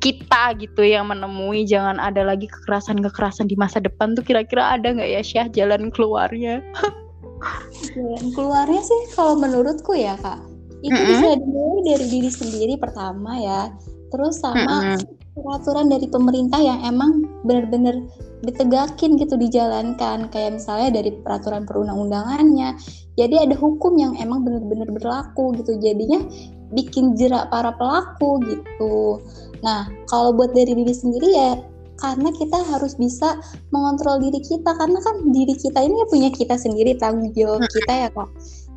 kita 0.00 0.56
gitu 0.56 0.80
yang 0.80 1.12
menemui 1.12 1.68
jangan 1.68 2.00
ada 2.00 2.24
lagi 2.24 2.48
kekerasan-kekerasan 2.48 3.46
di 3.46 3.56
masa 3.56 3.78
depan 3.78 4.16
tuh 4.16 4.24
kira-kira 4.24 4.74
ada 4.74 4.96
nggak 4.96 5.10
ya 5.12 5.22
Syah 5.22 5.48
jalan 5.52 5.92
keluarnya? 5.92 6.64
jalan 7.96 8.26
keluarnya 8.32 8.82
sih 8.84 9.00
kalau 9.12 9.36
menurutku 9.36 9.92
ya 9.92 10.16
kak. 10.20 10.40
Itu 10.80 10.96
mm 10.96 11.04
-hmm. 11.04 11.10
bisa 11.12 11.28
dimulai 11.36 11.80
dari 11.92 12.06
diri 12.08 12.30
sendiri 12.32 12.74
pertama 12.80 13.36
ya. 13.36 13.60
Terus 14.08 14.40
sama 14.40 14.64
mm 14.64 14.84
-hmm 14.96 15.20
peraturan 15.40 15.86
dari 15.88 16.06
pemerintah 16.10 16.60
yang 16.60 16.80
emang 16.84 17.24
benar-benar 17.46 17.96
ditegakin 18.44 19.16
gitu 19.20 19.34
dijalankan. 19.38 20.28
Kayak 20.32 20.60
misalnya 20.60 21.00
dari 21.00 21.10
peraturan 21.22 21.64
perundang-undangannya. 21.64 22.76
Jadi 23.16 23.36
ada 23.36 23.54
hukum 23.56 23.96
yang 24.00 24.16
emang 24.18 24.42
benar-benar 24.42 24.88
berlaku 24.90 25.56
gitu. 25.60 25.76
Jadinya 25.78 26.20
bikin 26.74 27.18
jerak 27.18 27.50
para 27.50 27.74
pelaku 27.76 28.40
gitu 28.46 29.20
nah 29.60 29.86
kalau 30.08 30.32
buat 30.32 30.54
dari 30.56 30.72
diri 30.72 30.94
sendiri 30.94 31.28
ya 31.36 31.52
karena 32.00 32.32
kita 32.32 32.56
harus 32.72 32.96
bisa 32.96 33.36
mengontrol 33.76 34.16
diri 34.24 34.40
kita 34.40 34.72
karena 34.72 34.96
kan 35.04 35.16
diri 35.36 35.52
kita 35.52 35.84
ini 35.84 36.00
punya 36.08 36.32
kita 36.32 36.56
sendiri 36.56 36.96
tanggung 36.96 37.28
jawab 37.36 37.60
kita 37.68 37.92
ya 37.92 38.08
kak 38.08 38.30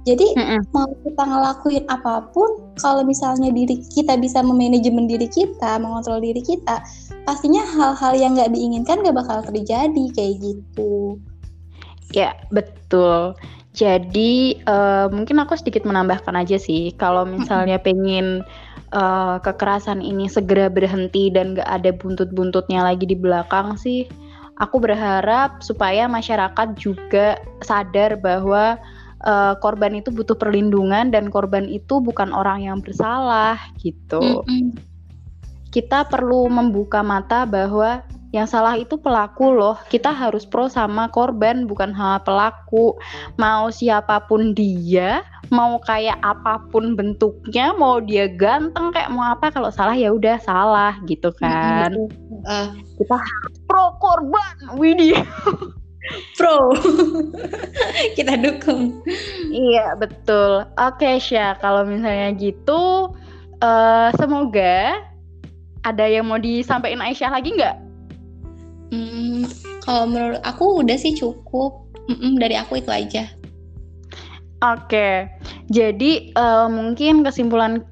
jadi 0.04 0.36
mm 0.36 0.44
-mm. 0.44 0.60
mau 0.76 0.92
kita 1.00 1.24
ngelakuin 1.24 1.86
apa 1.88 2.28
pun, 2.36 2.76
kalau 2.76 3.08
misalnya 3.08 3.56
diri 3.56 3.80
kita 3.88 4.20
bisa 4.20 4.44
memanajemen 4.44 5.08
diri 5.08 5.32
kita, 5.32 5.80
mengontrol 5.80 6.20
diri 6.20 6.44
kita, 6.44 6.84
pastinya 7.24 7.64
hal-hal 7.64 8.12
yang 8.20 8.36
nggak 8.36 8.52
diinginkan 8.52 9.00
gak 9.00 9.16
bakal 9.16 9.40
terjadi 9.48 10.06
kayak 10.12 10.44
gitu. 10.44 11.16
Ya, 12.12 12.36
betul. 12.52 13.32
Jadi 13.74 14.62
uh, 14.70 15.10
mungkin 15.10 15.42
aku 15.42 15.58
sedikit 15.58 15.82
menambahkan 15.82 16.38
aja 16.38 16.62
sih, 16.62 16.94
kalau 16.94 17.26
misalnya 17.26 17.82
pengen 17.82 18.46
uh, 18.94 19.42
kekerasan 19.42 19.98
ini 19.98 20.30
segera 20.30 20.70
berhenti 20.70 21.34
dan 21.34 21.58
gak 21.58 21.66
ada 21.82 21.90
buntut-buntutnya 21.90 22.86
lagi 22.86 23.10
di 23.10 23.18
belakang 23.18 23.74
sih, 23.74 24.06
aku 24.62 24.78
berharap 24.78 25.66
supaya 25.66 26.06
masyarakat 26.06 26.78
juga 26.78 27.42
sadar 27.66 28.22
bahwa 28.22 28.78
uh, 29.26 29.58
korban 29.58 29.98
itu 29.98 30.14
butuh 30.14 30.38
perlindungan 30.38 31.10
dan 31.10 31.34
korban 31.34 31.66
itu 31.66 31.98
bukan 31.98 32.30
orang 32.30 32.62
yang 32.70 32.78
bersalah 32.78 33.58
gitu. 33.82 34.46
Mm 34.46 34.70
-hmm. 34.70 34.70
Kita 35.74 36.06
perlu 36.06 36.46
membuka 36.46 37.02
mata 37.02 37.50
bahwa 37.50 38.06
yang 38.34 38.50
salah 38.50 38.74
itu 38.74 38.98
pelaku 38.98 39.54
loh. 39.54 39.78
Kita 39.94 40.10
harus 40.10 40.42
pro 40.42 40.66
sama 40.66 41.06
korban 41.14 41.70
bukan 41.70 41.94
hal 41.94 42.26
pelaku. 42.26 42.98
Mau 43.38 43.70
siapa 43.70 44.26
pun 44.26 44.58
dia, 44.58 45.22
mau 45.54 45.78
kayak 45.78 46.18
apa 46.26 46.66
pun 46.74 46.98
bentuknya, 46.98 47.78
mau 47.78 48.02
dia 48.02 48.26
ganteng 48.26 48.90
kayak 48.90 49.14
mau 49.14 49.38
apa 49.38 49.54
kalau 49.54 49.70
salah 49.70 49.94
ya 49.94 50.10
udah 50.10 50.42
salah 50.42 50.98
gitu 51.06 51.30
kan. 51.38 51.94
Uh, 52.50 52.74
kita 52.98 53.22
harus 53.22 53.56
pro 53.70 53.94
korban, 54.02 54.82
Widi. 54.82 55.14
pro 56.36 56.76
kita 58.20 58.36
dukung 58.36 59.00
iya 59.56 59.96
betul 59.96 60.68
oke 60.76 61.10
Syah 61.24 61.56
kalau 61.64 61.88
misalnya 61.88 62.36
gitu 62.36 63.08
uh, 63.64 64.10
semoga 64.20 65.00
ada 65.84 66.06
yang 66.08 66.28
mau 66.28 66.40
disampaikan 66.40 67.00
Aisyah 67.04 67.32
lagi 67.32 67.56
nggak 67.56 67.83
Hmm, 68.94 69.50
kalau 69.82 70.06
menurut 70.06 70.42
aku 70.46 70.86
udah 70.86 70.94
sih 70.94 71.18
cukup. 71.18 71.82
Mm-mm, 72.04 72.36
dari 72.36 72.60
aku 72.60 72.84
itu 72.84 72.92
aja. 72.92 73.32
Oke, 74.64 75.28
jadi 75.68 76.32
uh, 76.36 76.68
mungkin 76.72 77.24
kesimpulan 77.24 77.84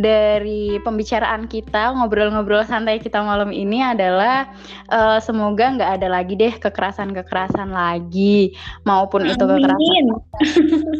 dari 0.00 0.80
pembicaraan 0.80 1.44
kita 1.48 1.92
ngobrol-ngobrol 1.92 2.64
santai 2.64 3.00
kita 3.00 3.20
malam 3.20 3.52
ini 3.52 3.84
adalah 3.84 4.48
uh, 4.88 5.20
semoga 5.20 5.76
nggak 5.76 6.00
ada 6.00 6.08
lagi 6.08 6.36
deh 6.40 6.56
kekerasan-kekerasan 6.56 7.68
lagi 7.72 8.56
maupun 8.88 9.28
amin. 9.28 9.32
itu 9.32 9.44
kekerasan. 9.44 10.06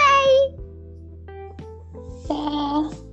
bye. 2.28 3.07